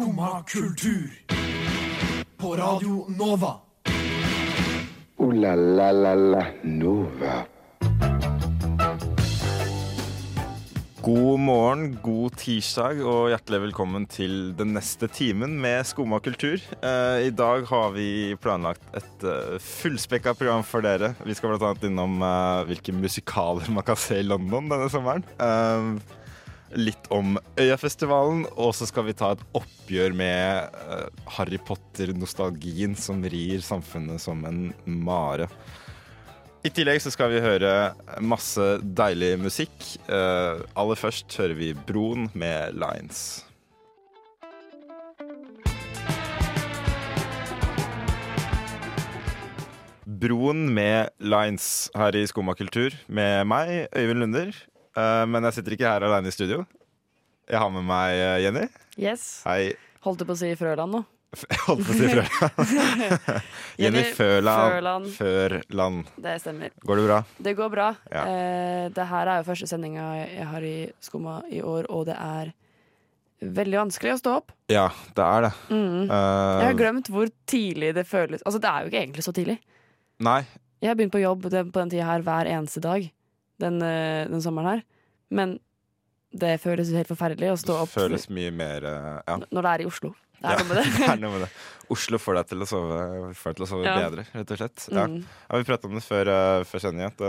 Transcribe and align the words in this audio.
Skumma 0.00 0.42
kultur. 0.48 1.10
På 2.36 2.56
Radio 2.56 3.04
Nova. 3.18 3.60
O-la-la-la-la 5.16 6.44
Nova. 6.62 7.34
God 11.04 11.40
morgen, 11.40 11.98
god 12.00 12.38
tirsdag 12.40 13.02
og 13.04 13.28
hjertelig 13.28 13.60
velkommen 13.66 14.06
til 14.08 14.54
den 14.56 14.72
neste 14.72 15.10
timen 15.12 15.58
med 15.60 15.84
Skumma 15.84 16.22
kultur. 16.24 16.56
Eh, 16.80 17.26
I 17.26 17.34
dag 17.36 17.68
har 17.68 17.92
vi 17.92 18.38
planlagt 18.40 18.96
et 18.96 19.26
uh, 19.28 19.58
fullspekka 19.60 20.32
program 20.32 20.64
for 20.64 20.80
dere. 20.80 21.12
Vi 21.28 21.36
skal 21.36 21.58
bl.a. 21.58 21.74
innom 21.84 22.22
eh, 22.24 22.62
hvilke 22.72 22.96
musikaler 22.96 23.68
man 23.68 23.84
kan 23.84 24.00
se 24.00 24.22
i 24.22 24.24
London 24.24 24.72
denne 24.72 24.88
sommeren. 24.88 25.28
Eh, 25.36 26.16
litt 26.78 27.08
om 27.10 27.38
Øyafestivalen, 27.58 28.44
og 28.54 28.74
så 28.76 28.86
skal 28.88 29.08
vi 29.08 29.16
ta 29.18 29.32
et 29.34 29.44
oppgjør 29.58 30.14
med 30.16 30.80
eh, 30.94 31.06
Harry 31.36 31.58
Potter-nostalgien 31.66 32.96
som 32.98 33.22
rir 33.24 33.62
samfunnet 33.64 34.22
som 34.22 34.44
en 34.48 34.68
mare. 34.84 35.50
I 36.60 36.68
tillegg 36.76 37.00
så 37.00 37.12
skal 37.12 37.32
vi 37.32 37.40
høre 37.40 37.94
masse 38.20 38.64
deilig 38.84 39.36
musikk. 39.40 39.76
Eh, 40.12 40.60
aller 40.76 40.98
først 41.00 41.32
hører 41.40 41.56
vi 41.56 41.72
Broen 41.88 42.28
med 42.36 42.76
Lines. 42.76 43.40
Broen 50.20 50.66
med 50.76 51.08
Lines 51.24 51.88
her 51.96 52.12
i 52.18 52.26
Skumma 52.28 52.52
kultur 52.58 52.92
med 53.08 53.46
meg, 53.48 53.88
Øyvind 53.96 54.20
Lunder. 54.20 54.52
Eh, 55.00 55.24
men 55.30 55.48
jeg 55.48 55.58
sitter 55.58 55.76
ikke 55.76 55.94
her 55.94 56.06
alene 56.08 56.30
i 56.30 56.34
studio. 56.34 56.64
Jeg 57.50 57.58
har 57.58 57.72
med 57.74 57.86
meg 57.86 58.18
eh, 58.18 58.36
Jenny. 58.44 58.66
Yes. 59.00 59.40
Hei. 59.48 59.72
Holdt 60.04 60.22
du 60.22 60.28
på 60.28 60.36
å 60.36 60.38
si 60.40 60.52
Frøland 60.58 60.94
nå? 60.96 61.02
Holdt 61.66 61.86
på 61.86 61.94
å 61.94 61.98
si 61.98 62.08
Frøland. 62.10 63.10
Jenny 63.82 64.04
Førland. 64.16 64.72
Førland. 64.76 65.10
Førland. 65.16 66.14
Det 66.24 66.36
stemmer. 66.42 66.72
Går 66.86 67.00
det 67.00 67.04
bra? 67.08 67.18
Det 67.48 67.54
går 67.58 67.74
bra. 67.74 67.90
Ja. 68.12 68.24
Eh, 68.26 68.86
det 68.94 69.06
her 69.12 69.32
er 69.34 69.42
jo 69.42 69.48
første 69.50 69.68
sendinga 69.70 70.08
jeg 70.22 70.48
har 70.52 70.66
i 70.66 70.76
Skumma 71.04 71.40
i 71.50 71.62
år, 71.62 71.90
og 71.90 72.08
det 72.10 72.16
er 72.18 72.52
veldig 73.40 73.78
vanskelig 73.86 74.14
å 74.14 74.20
stå 74.20 74.32
opp. 74.42 74.52
Ja, 74.70 74.88
det 75.16 75.24
er 75.24 75.46
det. 75.46 75.52
Mm. 75.72 76.10
Uh, 76.10 76.58
Jeg 76.60 76.66
har 76.66 76.74
glemt 76.76 77.08
hvor 77.12 77.30
tidlig 77.48 77.94
det 77.96 78.04
føles. 78.08 78.42
Altså, 78.44 78.60
det 78.60 78.68
er 78.68 78.82
jo 78.82 78.90
ikke 78.90 79.00
egentlig 79.00 79.24
så 79.24 79.32
tidlig. 79.36 79.56
Nei, 80.20 80.42
Jeg 80.80 80.90
har 80.90 80.96
begynt 80.98 81.14
på 81.14 81.22
jobb 81.22 81.46
på 81.48 81.52
den 81.52 81.92
tida 81.92 82.04
her 82.04 82.24
hver 82.24 82.48
eneste 82.48 82.82
dag 82.84 83.06
den, 83.60 83.80
eh, 83.84 84.24
den 84.30 84.42
sommeren 84.44 84.74
her. 84.74 84.82
Men 85.30 85.58
det 86.30 86.56
føles 86.62 86.90
helt 86.94 87.10
forferdelig 87.10 87.52
å 87.52 87.58
stå 87.58 87.76
opp 87.82 87.90
føles 87.92 88.28
mye 88.30 88.52
mer 88.54 88.86
eh, 88.86 89.20
Ja. 89.28 89.36
når 89.50 89.66
det 89.66 89.72
er 89.74 89.84
i 89.84 89.88
Oslo. 89.90 90.12
Det 90.40 90.48
er 90.48 90.56
Ja, 90.56 90.62
noe 90.62 90.68
med 90.70 90.78
det. 90.80 90.84
det 91.00 91.08
er 91.10 91.20
noe 91.20 91.32
med 91.34 91.42
det. 91.44 91.50
Oslo 91.90 92.20
får 92.22 92.38
deg 92.38 92.50
til 92.52 92.64
å 92.64 92.68
sove, 92.70 93.00
til 93.42 93.66
å 93.66 93.68
sove 93.68 93.84
Ja. 93.88 93.96
bedre, 93.98 94.24
rett 94.32 94.54
og 94.54 94.60
slett. 94.62 94.86
Ja. 94.94 95.06
Mm. 95.10 95.24
Vi 95.58 95.66
pratet 95.68 95.88
om 95.90 95.98
det 95.98 96.04
før, 96.06 96.30
uh, 96.32 96.64
før 96.64 96.84
sending. 96.86 97.06
at 97.10 97.24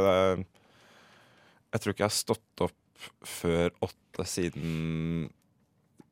Jeg 1.71 1.81
tror 1.81 1.93
ikke 1.95 2.05
jeg 2.05 2.11
har 2.11 2.17
stått 2.19 2.63
opp 2.67 2.77
før 3.25 3.71
åtte 3.81 4.25
siden, 4.29 5.29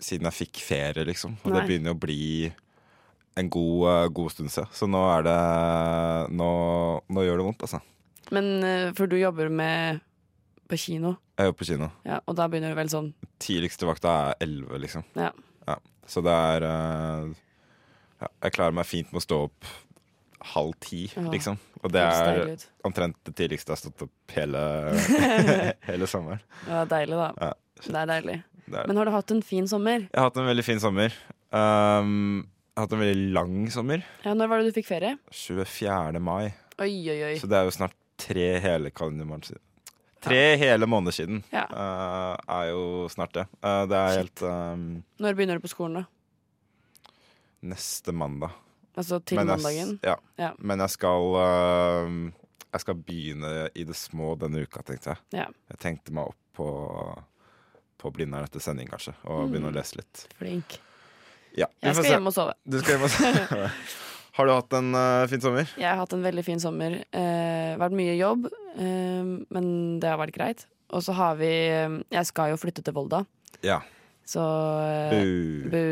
siden 0.01 0.25
jeg 0.29 0.37
fikk 0.47 0.61
ferie, 0.63 1.05
liksom. 1.05 1.35
Og 1.43 1.53
det 1.53 1.65
begynner 1.67 1.93
å 1.93 1.99
bli 1.99 2.49
en 3.37 3.49
god, 3.51 3.83
eh, 3.91 4.07
god 4.15 4.31
stund 4.33 4.51
siden. 4.51 4.71
Så 4.73 4.87
nå 4.89 5.01
er 5.13 5.23
det 5.27 5.35
Nå, 6.35 6.49
nå 7.09 7.25
gjør 7.25 7.37
det 7.41 7.45
vondt, 7.47 7.65
altså. 7.67 7.81
Men 8.35 8.49
eh, 8.63 8.91
for 8.97 9.07
du 9.11 9.17
jobber 9.19 9.49
med 9.49 10.01
på 10.69 10.77
kino, 10.77 11.15
Jeg 11.37 11.43
er 11.43 11.49
jo 11.49 11.55
på 11.57 11.65
kino. 11.67 11.89
ja, 12.05 12.19
og 12.29 12.35
da 12.37 12.45
begynner 12.47 12.71
det 12.75 12.77
vel 12.79 12.89
sånn 12.93 13.11
Tidligste 13.41 13.87
vakta 13.89 14.13
er 14.29 14.43
elleve, 14.45 14.79
liksom. 14.85 15.03
Ja. 15.17 15.31
Så 16.09 16.23
det 16.25 16.33
er 16.33 16.63
uh, 16.65 17.29
ja, 18.21 18.27
Jeg 18.47 18.53
klarer 18.55 18.73
meg 18.73 18.87
fint 18.89 19.11
med 19.13 19.21
å 19.21 19.25
stå 19.25 19.37
opp 19.45 19.67
halv 20.55 20.71
ti, 20.81 21.03
Ja. 21.15 21.21
liksom. 21.29 21.57
Og 21.83 21.91
det 21.93 22.01
er 22.01 22.55
omtrent 22.87 23.17
det 23.27 23.33
tidligste 23.37 23.69
jeg 23.73 23.75
har 23.77 23.81
stått 23.83 24.05
opp 24.07 24.33
hele, 24.33 24.61
hele 25.89 26.07
sommeren. 26.09 26.39
Ja, 26.67 26.85
deilig, 26.89 27.19
da. 27.19 27.27
Ja. 27.43 27.51
Det 27.85 27.95
er 28.01 28.09
deilig. 28.09 28.37
Det 28.69 28.79
er. 28.81 28.87
Men 28.89 28.97
har 28.99 29.05
du 29.09 29.11
hatt 29.13 29.31
en 29.35 29.43
fin 29.45 29.67
sommer? 29.69 30.07
Jeg 30.07 30.15
har 30.17 30.29
hatt 30.31 30.39
en 30.41 30.47
veldig 30.49 30.65
fin 30.65 30.79
sommer. 30.81 31.13
Um, 31.53 32.47
jeg 32.73 32.79
har 32.81 32.87
hatt 32.87 32.95
en 32.97 33.03
veldig 33.03 33.29
lang 33.35 33.55
sommer. 33.75 34.03
Ja, 34.25 34.33
Når 34.37 34.49
var 34.51 34.63
det 34.63 34.71
du 34.73 34.77
fikk 34.79 34.89
ferie? 34.89 35.13
24. 35.35 36.19
mai. 36.23 36.53
Oi, 36.79 36.91
oi, 37.11 37.19
oi. 37.29 37.33
Så 37.39 37.47
det 37.51 37.59
er 37.59 37.67
jo 37.69 37.75
snart 37.75 37.95
tre 38.19 38.49
hele 38.63 38.91
kalendermåneder 38.95 39.53
siden. 39.53 39.63
Tre 40.21 40.57
hele 40.59 40.85
måneder 40.89 41.15
siden 41.15 41.43
Ja. 41.53 41.63
uh, 41.71 42.35
er 42.59 42.69
jo 42.71 43.07
snart 43.09 43.33
det. 43.37 43.45
Uh, 43.63 43.85
det 43.87 43.95
er 43.97 44.09
Shit. 44.09 44.17
helt 44.23 44.41
um, 44.43 45.03
Når 45.19 45.33
begynner 45.37 45.55
du 45.59 45.63
på 45.63 45.71
skolen, 45.71 46.01
da? 46.01 46.05
neste 47.61 48.11
mandag. 48.15 48.51
Altså 48.97 49.19
til 49.23 49.37
Men 49.39 49.47
jeg, 49.47 49.57
mandagen? 49.61 49.99
ja. 50.03 50.15
Ja. 50.39 50.51
Men 50.59 50.79
jeg 50.79 50.89
skal 50.89 51.25
uh, 51.39 52.31
Jeg 52.73 52.81
skal 52.83 52.95
begynne 52.95 53.69
i 53.75 53.83
det 53.83 53.95
små 53.95 54.35
denne 54.39 54.61
uka, 54.63 54.81
tenkte 54.85 55.09
jeg. 55.15 55.17
Ja. 55.41 55.45
Jeg 55.71 55.79
tenkte 55.79 56.13
meg 56.13 56.29
opp 56.31 56.37
på, 56.59 56.67
på 57.99 58.11
Blindern 58.15 58.43
etter 58.45 58.59
sending, 58.63 58.89
kanskje, 58.91 59.13
og 59.23 59.45
Mm. 59.47 59.51
begynne 59.53 59.71
å 59.71 59.75
lese 59.75 59.95
litt. 59.97 60.27
Flink. 60.37 60.79
Ja, 61.57 61.65
Jeg 61.81 61.95
skal 61.95 62.11
hjem 62.11 62.27
og 62.29 62.33
sove. 62.35 62.53
Du 62.67 62.77
skal 62.79 62.97
hjem 62.97 63.07
og 63.07 63.09
se. 63.09 63.71
Har 64.39 64.47
du 64.47 64.53
hatt 64.55 64.71
en 64.77 64.93
uh, 64.95 65.27
fin 65.27 65.41
sommer? 65.43 65.67
Jeg 65.75 65.83
har 65.89 65.97
hatt 65.99 66.13
en 66.15 66.23
veldig 66.23 66.43
fin 66.47 66.61
sommer. 66.63 66.93
Uh, 67.11 67.73
vært 67.81 67.95
mye 67.99 68.13
jobb, 68.15 68.45
uh, 68.47 69.31
men 69.51 69.65
det 69.99 70.07
har 70.07 70.19
vært 70.21 70.37
greit. 70.37 70.63
Og 70.95 71.03
så 71.03 71.11
har 71.13 71.35
vi 71.37 71.49
Jeg 71.51 72.25
skal 72.25 72.53
jo 72.53 72.57
flytte 72.57 72.81
til 72.81 72.95
Volda, 72.95 73.19
Ja. 73.61 73.81
så 74.25 74.41
Bu. 75.11 75.67
Bu. 75.69 75.83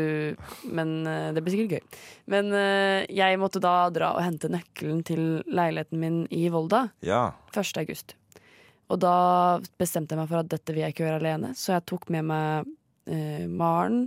Men 0.74 1.04
det 1.36 1.42
blir 1.44 1.54
sikkert 1.54 1.76
gøy. 1.76 2.00
Men 2.26 2.50
jeg 3.12 3.38
måtte 3.38 3.60
da 3.62 3.90
dra 3.94 4.14
og 4.16 4.24
hente 4.24 4.50
nøkkelen 4.50 5.04
til 5.06 5.22
leiligheten 5.46 6.00
min 6.02 6.18
i 6.34 6.48
Volda 6.50 6.88
Ja. 7.04 7.34
1. 7.54 7.78
august. 7.84 8.16
Og 8.88 8.98
da 9.04 9.60
bestemte 9.78 10.16
jeg 10.16 10.22
meg 10.22 10.30
for 10.32 10.40
at 10.40 10.48
dette 10.50 10.72
vil 10.72 10.82
jeg 10.82 10.94
ikke 10.96 11.04
gjøre 11.04 11.20
alene, 11.20 11.52
så 11.54 11.76
jeg 11.76 11.86
tok 11.90 12.08
med 12.14 12.24
meg 12.24 12.66
eh, 13.06 13.44
Maren 13.46 14.06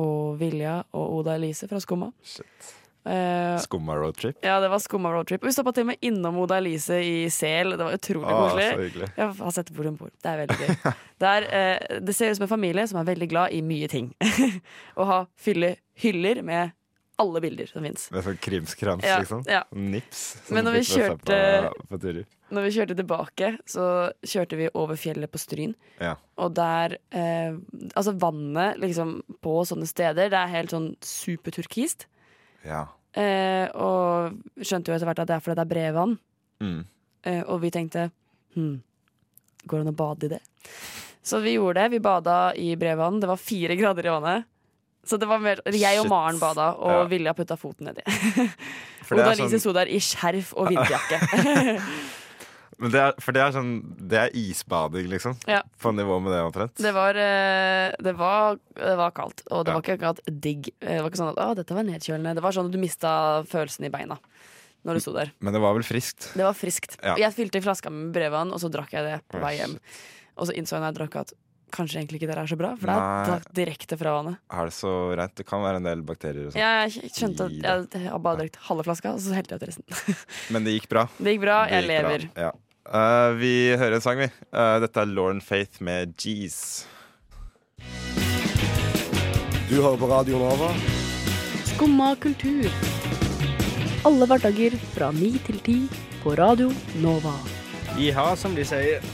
og 0.00 0.36
Vilja 0.38 0.82
og 0.92 1.20
Oda 1.20 1.38
Elise 1.40 1.66
fra 1.70 1.80
Skumma. 1.80 2.10
Shit. 2.22 2.74
Eh, 3.04 3.58
Skumma 3.64 3.94
roadtrip. 3.96 4.36
ja, 4.44 4.58
det 4.60 4.68
var 4.68 4.78
Skumma 4.78 5.12
roadtrip. 5.12 5.44
Vi 5.44 5.52
stoppa 5.52 5.72
til 5.72 5.86
og 5.86 5.92
med 5.92 6.02
innom 6.04 6.36
Oda 6.42 6.58
Elise 6.60 6.98
i 7.04 7.30
Sel. 7.32 7.70
Det 7.76 7.86
var 7.86 7.96
utrolig 7.96 8.28
ah, 8.28 8.50
koselig. 8.50 9.08
Jeg 9.16 9.30
har 9.40 9.54
sett 9.56 9.70
hvor 9.72 9.88
hun 9.88 9.96
bor. 9.96 10.10
Det 10.20 10.28
er 10.32 10.42
veldig 10.44 10.58
gøy. 10.60 10.92
Det, 11.20 11.28
er, 11.28 11.44
eh, 11.52 11.98
det 12.00 12.14
ser 12.16 12.30
ut 12.30 12.38
som 12.38 12.46
en 12.46 12.48
familie 12.48 12.86
som 12.88 12.96
er 12.96 13.04
veldig 13.10 13.26
glad 13.28 13.52
i 13.52 13.60
mye 13.60 13.88
ting. 13.92 14.06
Å 15.00 15.04
ha 15.04 15.18
fylle 15.36 15.74
hyller 16.00 16.40
med 16.42 16.72
alle 17.20 17.40
bilder 17.44 17.68
som 17.68 17.84
fins. 17.84 18.06
Sånn 18.08 18.38
krimskrams, 18.40 19.04
Ja, 19.04 19.18
liksom. 19.20 19.42
ja. 19.48 19.62
Nips. 19.76 20.22
Men 20.48 20.64
når 20.64 20.78
vi 20.78 20.84
kjørte- 20.88 21.40
på, 21.90 21.98
på. 21.98 22.24
Når 22.50 22.64
vi 22.66 22.70
kjørte 22.74 22.96
tilbake, 22.98 23.50
så 23.68 23.84
kjørte 24.26 24.56
vi 24.58 24.70
over 24.74 24.96
fjellet 24.98 25.30
på 25.30 25.38
Stryn. 25.38 25.74
Ja. 26.00 26.16
Og 26.40 26.54
der 26.56 26.96
eh, 27.12 27.52
Altså, 27.94 28.16
vannet 28.18 28.80
liksom 28.82 29.20
på 29.44 29.60
sånne 29.68 29.86
steder, 29.86 30.32
det 30.32 30.40
er 30.40 30.54
helt 30.56 30.72
sånn 30.74 30.94
superturkist. 31.04 32.08
Ja. 32.66 32.84
Eh, 33.10 33.66
og 33.74 34.36
skjønte 34.62 34.90
jo 34.90 34.94
etter 34.94 35.08
hvert 35.08 35.22
at 35.24 35.30
det 35.30 35.36
er 35.36 35.42
fordi 35.42 35.58
det 35.58 35.64
er 35.64 35.72
brevvann. 35.72 36.16
Mm. 36.62 36.80
Eh, 37.26 37.42
og 37.42 37.60
vi 37.64 37.72
tenkte 37.74 38.08
hm, 38.54 38.76
går 39.66 39.80
det 39.80 39.86
an 39.86 39.92
å 39.92 39.98
bade 39.98 40.28
i 40.28 40.32
det? 40.36 40.40
Så 41.22 41.40
vi 41.44 41.56
gjorde 41.56 41.82
det. 41.82 41.90
Vi 41.96 42.00
bada 42.04 42.38
i 42.56 42.72
brevvann. 42.80 43.20
Det 43.20 43.28
var 43.28 43.40
fire 43.40 43.76
grader 43.76 44.06
i 44.06 44.14
vannet. 44.14 44.48
Så 45.04 45.16
det 45.16 45.28
var 45.28 45.40
mer, 45.40 45.60
Jeg 45.64 45.98
og 45.98 46.04
Shit. 46.04 46.10
Maren 46.12 46.38
bada, 46.40 46.70
og 46.76 46.90
Ja. 46.92 47.04
Vilja 47.08 47.32
putta 47.34 47.56
foten 47.56 47.88
nedi. 47.88 48.04
For 49.04 49.16
det 49.16 49.24
Oda 49.24 49.32
er 49.32 49.40
sånn, 49.40 49.60
sto 49.62 49.72
der 49.74 49.88
i 49.88 50.00
skjerf 50.04 50.52
og 50.54 50.68
vinterjakke. 50.70 51.20
men 52.80 52.90
det 52.94 53.00
er, 53.04 53.12
for 53.20 53.36
det 53.36 53.42
er 53.44 53.52
sånn 53.54 53.72
Det 54.10 54.18
er 54.18 54.30
isbading, 54.40 55.06
liksom. 55.12 55.36
Ja. 55.46 55.60
På 55.80 55.92
nivå 55.94 56.16
med 56.24 56.32
det, 56.32 56.40
omtrent. 56.48 56.74
Det 56.80 56.92
var, 56.96 57.14
eh, 57.20 57.92
det 58.02 58.14
var, 58.18 58.56
det 58.74 58.96
var 58.98 59.10
kaldt, 59.16 59.44
og 59.50 59.64
det 59.66 59.70
Ja. 59.70 59.76
var 59.78 59.82
ikke 59.84 59.98
akkurat 59.98 60.20
digg. 60.40 60.70
Eh, 60.80 60.96
Det 60.96 61.02
var 61.02 61.10
ikke 61.10 61.20
sånn 61.22 61.32
at 61.36 61.42
å, 61.44 61.54
dette 61.60 61.74
var 61.76 61.84
nedkjølende. 61.84 62.34
Det 62.34 62.42
var 62.42 62.52
sånn 62.56 62.66
at 62.66 62.72
du 62.72 62.78
mista 62.82 63.12
følelsen 63.44 63.84
i 63.86 63.92
beina 63.92 64.18
når 64.84 64.94
du 64.96 65.00
sto 65.04 65.12
der. 65.12 65.30
Men 65.44 65.52
det 65.52 65.60
var 65.60 65.74
vel 65.76 65.84
friskt. 65.84 66.32
Det 66.34 66.42
var 66.42 66.54
friskt. 66.56 66.96
Ja. 67.04 67.14
Jeg 67.20 67.34
fylte 67.36 67.60
flaska 67.62 67.90
med 67.92 68.14
brevvann, 68.16 68.50
og 68.52 68.58
så 68.62 68.70
drakk 68.72 68.90
jeg 68.96 69.04
det 69.04 69.20
på 69.28 69.38
vei 69.42 69.58
hjem. 69.58 69.76
Og 70.40 70.46
så 70.48 70.56
innså 70.56 70.78
jeg 70.78 70.80
når 70.80 70.92
jeg 70.94 70.98
drakk 71.02 71.16
at 71.20 71.32
kanskje 71.70 72.00
egentlig 72.00 72.18
ikke 72.18 72.26
det 72.32 72.38
er 72.40 72.48
så 72.50 72.56
bra, 72.58 72.70
for 72.74 72.88
det 72.90 72.94
er 72.98 73.28
tatt 73.28 73.52
direkte 73.54 73.96
fra 74.00 74.10
vannet. 74.16 74.38
Er 74.50 74.64
det 74.64 74.72
så 74.74 74.90
rent? 75.14 75.34
Det 75.38 75.44
kan 75.46 75.60
være 75.62 75.76
en 75.78 75.84
del 75.86 76.00
bakterier 76.02 76.48
og 76.48 76.52
sånn. 76.56 76.64
Jeg 76.64 77.12
skjønte 77.14 77.44
at 77.46 77.52
jeg, 77.94 78.02
jeg 78.08 78.22
bare 78.24 78.40
drukket 78.40 78.56
halve 78.66 78.82
flaska, 78.88 79.12
og 79.14 79.20
så 79.22 79.36
helte 79.36 79.54
jeg 79.54 79.60
ut 79.62 79.68
resten. 79.68 80.16
Men 80.56 80.64
det 80.66 80.72
gikk 80.80 80.88
bra. 80.90 81.04
Det 81.20 81.36
gikk 81.36 81.44
bra, 81.44 81.60
Det 81.68 81.76
jeg 81.76 81.84
gikk 81.84 82.00
bra. 82.00 82.10
lever. 82.10 82.26
Ja. 82.40 82.50
Eh, 82.88 83.30
vi 83.36 83.76
hører 83.76 83.98
en 83.98 84.04
sang, 84.04 84.18
vi. 84.18 84.30
Uh, 84.54 84.78
dette 84.80 85.02
er 85.02 85.10
Lauren 85.10 85.42
Faith 85.44 85.82
med 85.84 86.14
G's. 86.16 86.86
Du 89.68 89.76
hører 89.78 90.00
på 90.00 90.08
Radio 90.10 90.40
Nova. 90.40 90.72
Skumma 91.68 92.14
kultur. 92.18 92.66
Alle 94.08 94.26
hverdager 94.26 94.74
fra 94.94 95.10
ni 95.12 95.34
til 95.44 95.60
ti 95.62 95.78
på 96.24 96.34
Radio 96.40 96.72
Nova. 97.04 97.36
Iha, 98.00 98.32
som 98.40 98.56
de 98.56 98.64
sier. 98.64 99.04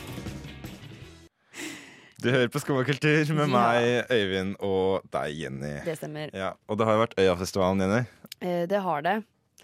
Du 2.22 2.30
hører 2.32 2.48
på 2.48 2.62
Skummakultur 2.62 3.28
med 3.36 3.50
meg, 3.52 4.06
Øyvind, 4.10 4.56
og 4.64 5.04
deg, 5.12 5.34
Jenny. 5.42 5.74
Det 5.84 5.98
stemmer. 5.98 6.30
Ja, 6.34 6.54
og 6.66 6.78
det 6.78 6.86
har 6.88 6.96
jo 6.96 7.02
vært 7.02 7.18
Øyafestivalen, 7.20 7.82
Jenny. 7.84 8.00
Eh, 8.40 8.62
det 8.70 8.80
har 8.82 9.04
det. 9.04 9.18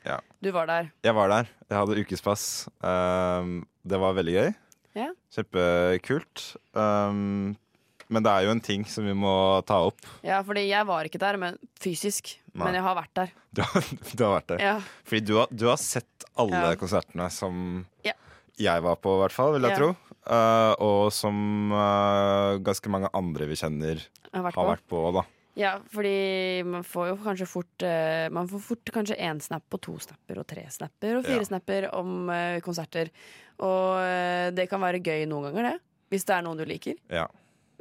Ja. 0.06 0.18
Du 0.42 0.50
var 0.54 0.66
der. 0.66 0.90
Jeg 1.06 1.14
var 1.14 1.28
der. 1.30 1.50
Jeg 1.70 1.78
hadde 1.78 2.00
ukespass. 2.02 2.44
Um, 2.82 3.62
det 3.86 3.98
var 4.02 4.14
veldig 4.18 4.34
gøy. 4.34 4.52
Ja. 4.98 5.08
Kjempekult. 5.34 6.46
Um, 6.74 7.52
men 8.12 8.24
det 8.26 8.32
er 8.34 8.44
jo 8.44 8.52
en 8.52 8.60
ting 8.60 8.82
som 8.90 9.06
vi 9.08 9.14
må 9.16 9.32
ta 9.68 9.78
opp. 9.88 10.02
Ja, 10.26 10.42
fordi 10.44 10.66
jeg 10.68 10.84
var 10.88 11.06
ikke 11.08 11.20
der, 11.22 11.38
men 11.40 11.56
fysisk. 11.80 12.34
Nei. 12.52 12.66
Men 12.66 12.76
jeg 12.76 12.84
har 12.84 12.98
vært 12.98 13.14
der. 13.16 13.30
Du 13.52 13.60
har, 13.68 13.84
du 14.16 14.22
har 14.24 14.34
vært 14.38 14.50
der. 14.54 14.60
Ja. 14.64 14.74
Fordi 15.08 15.20
du 15.28 15.34
har, 15.38 15.50
du 15.52 15.66
har 15.68 15.76
sett 15.80 16.26
alle 16.40 16.60
Ja. 16.72 16.76
konsertene 16.80 17.26
som 17.32 17.84
Ja. 18.04 18.14
jeg 18.60 18.82
var 18.84 18.96
på, 18.96 19.12
i 19.16 19.20
hvert 19.22 19.34
fall, 19.36 19.52
vil 19.58 19.68
jeg 19.68 19.76
tro. 19.78 19.90
Uh, 20.22 20.72
og 20.80 21.10
som 21.12 21.72
uh, 21.74 22.56
ganske 22.64 22.88
mange 22.92 23.10
andre 23.16 23.48
vi 23.50 23.56
kjenner, 23.60 24.00
har 24.32 24.44
vært 24.46 24.56
har 24.56 24.64
på. 24.64 24.70
vært 24.72 24.86
på 24.92 25.02
da. 25.18 25.24
Ja, 25.58 25.74
fordi 25.92 26.62
man 26.64 26.84
får 26.86 27.10
jo 27.10 27.16
kanskje 27.20 27.46
fort 27.50 27.82
uh, 27.84 28.30
Man 28.32 28.46
får 28.48 28.60
fort 28.64 28.92
kanskje 28.94 29.18
én 29.20 29.40
snap 29.44 29.66
og 29.76 29.80
to 29.84 29.98
snapper 30.00 30.38
og 30.40 30.46
tre 30.48 30.62
snapper 30.72 31.18
og 31.18 31.26
fire 31.26 31.42
Ja. 31.42 31.48
snapper 31.50 31.88
om 31.98 32.30
uh, 32.32 32.56
konserter. 32.64 33.10
Og 33.60 33.98
uh, 34.00 34.48
det 34.56 34.64
kan 34.70 34.80
være 34.80 35.02
gøy 35.04 35.26
noen 35.28 35.50
ganger, 35.50 35.72
det. 35.74 35.74
Hvis 36.12 36.24
det 36.28 36.34
er 36.38 36.42
noen 36.46 36.56
du 36.60 36.64
liker. 36.64 36.96
Ja. 37.12 37.26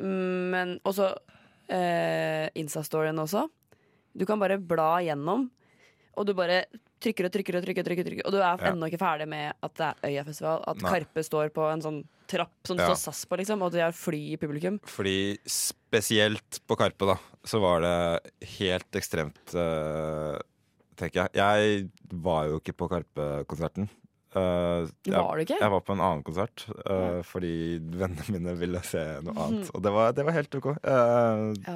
Mm, 0.02 0.52
Men 0.52 0.74
også 0.84 1.14
uh, 1.16 2.46
Insta-storyen 2.60 3.20
også. 3.24 3.46
Du 4.18 4.26
kan 4.28 4.40
bare 4.42 4.58
bla 4.60 4.98
gjennom, 5.06 5.48
og 6.20 6.28
du 6.28 6.34
bare 6.36 6.66
trykker 7.02 7.30
og 7.30 7.32
trykker 7.34 7.56
og 7.58 7.64
trykker. 7.66 7.86
Trykker, 7.88 8.04
trykker 8.10 8.26
og 8.28 8.34
du 8.36 8.42
er 8.42 8.60
Ja. 8.60 8.72
ennå 8.74 8.90
ikke 8.92 9.00
ferdig 9.00 9.28
med 9.32 9.54
at 9.64 9.74
det 9.80 9.88
er 9.88 10.10
Øyafestival. 10.12 10.64
At 10.68 10.82
Nei. 10.84 10.92
Karpe 10.92 11.24
står 11.24 11.50
på 11.56 11.72
en 11.72 11.82
sånn 11.82 12.02
trapp 12.32 12.54
som 12.68 12.78
det 12.80 12.86
Ja. 12.88 12.94
står 12.96 13.02
SAS 13.12 13.26
på, 13.28 13.38
liksom, 13.42 13.62
og 13.68 13.72
de 13.76 13.84
har 13.84 13.92
fly 13.96 14.22
i 14.34 14.38
publikum. 14.42 14.80
Fordi 14.88 15.38
spesielt 15.46 16.62
på 16.68 16.78
Karpe, 16.80 17.06
da, 17.12 17.18
så 17.46 17.60
var 17.64 17.82
det 17.84 17.96
helt 18.58 19.00
ekstremt, 19.00 19.42
uh, 19.56 20.38
tenker 21.00 21.26
jeg. 21.28 21.36
Jeg 21.36 22.20
var 22.24 22.48
jo 22.52 22.60
ikke 22.62 22.76
på 22.80 22.88
Karpe-konserten. 22.92 23.90
Uh, 24.32 24.88
jeg, 25.04 25.12
Var 25.12 25.36
du 25.36 25.42
ikke? 25.44 25.58
jeg 25.60 25.72
var 25.74 25.82
på 25.84 25.92
en 25.92 26.00
annen 26.06 26.22
konsert 26.24 26.64
uh, 26.88 27.20
fordi 27.28 27.50
vennene 27.84 28.24
mine 28.32 28.54
ville 28.56 28.80
se 28.88 29.02
noe 29.26 29.36
annet. 29.36 29.74
Og 29.76 29.84
det 29.84 29.92
var, 29.92 30.14
det 30.16 30.24
var 30.24 30.38
helt 30.40 30.56
OK. 30.56 30.70
Uh, 30.88 31.52
Ja. 31.68 31.76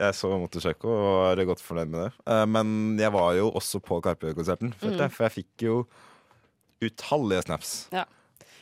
Jeg 0.00 0.14
så 0.16 0.30
Motorsjekko 0.40 0.88
og 0.88 1.16
var 1.26 1.40
godt 1.50 1.60
fornøyd 1.60 1.90
med 1.92 2.06
det. 2.06 2.36
Men 2.48 2.70
jeg 2.96 3.10
var 3.12 3.34
jo 3.36 3.50
også 3.58 3.82
på 3.84 3.98
Karpe-konserten, 4.00 4.70
Mm. 4.80 5.10
for 5.12 5.26
jeg 5.26 5.34
fikk 5.34 5.64
jo 5.66 5.74
utallige 6.80 7.42
snaps. 7.44 7.72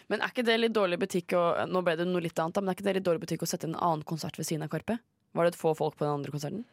Men 0.08 0.20
er 0.24 0.30
ikke 0.32 0.44
det 0.48 0.56
litt 0.60 0.72
dårlig 0.72 0.98
butikk 1.02 1.34
å, 1.36 1.66
Nå 1.68 1.82
ble 1.84 1.94
det 1.96 2.06
noe 2.08 2.22
litt 2.24 2.38
annet, 2.40 2.54
da, 2.54 2.60
men 2.64 2.70
er 2.72 2.76
ikke 2.78 2.86
det 2.88 2.94
litt 2.96 3.04
dårlig 3.08 3.20
butikk 3.26 3.42
å 3.44 3.48
sette 3.50 3.68
en 3.68 3.74
annen 3.76 4.02
konsert 4.08 4.38
ved 4.38 4.46
siden 4.48 4.62
av 4.64 4.70
Karpe? 4.72 4.98
Var 5.36 5.44
det 5.44 5.52
et 5.54 5.60
få 5.60 5.74
folk 5.76 5.96
på 5.98 6.04
den 6.06 6.14
andre 6.14 6.32
konserten? 6.32 6.64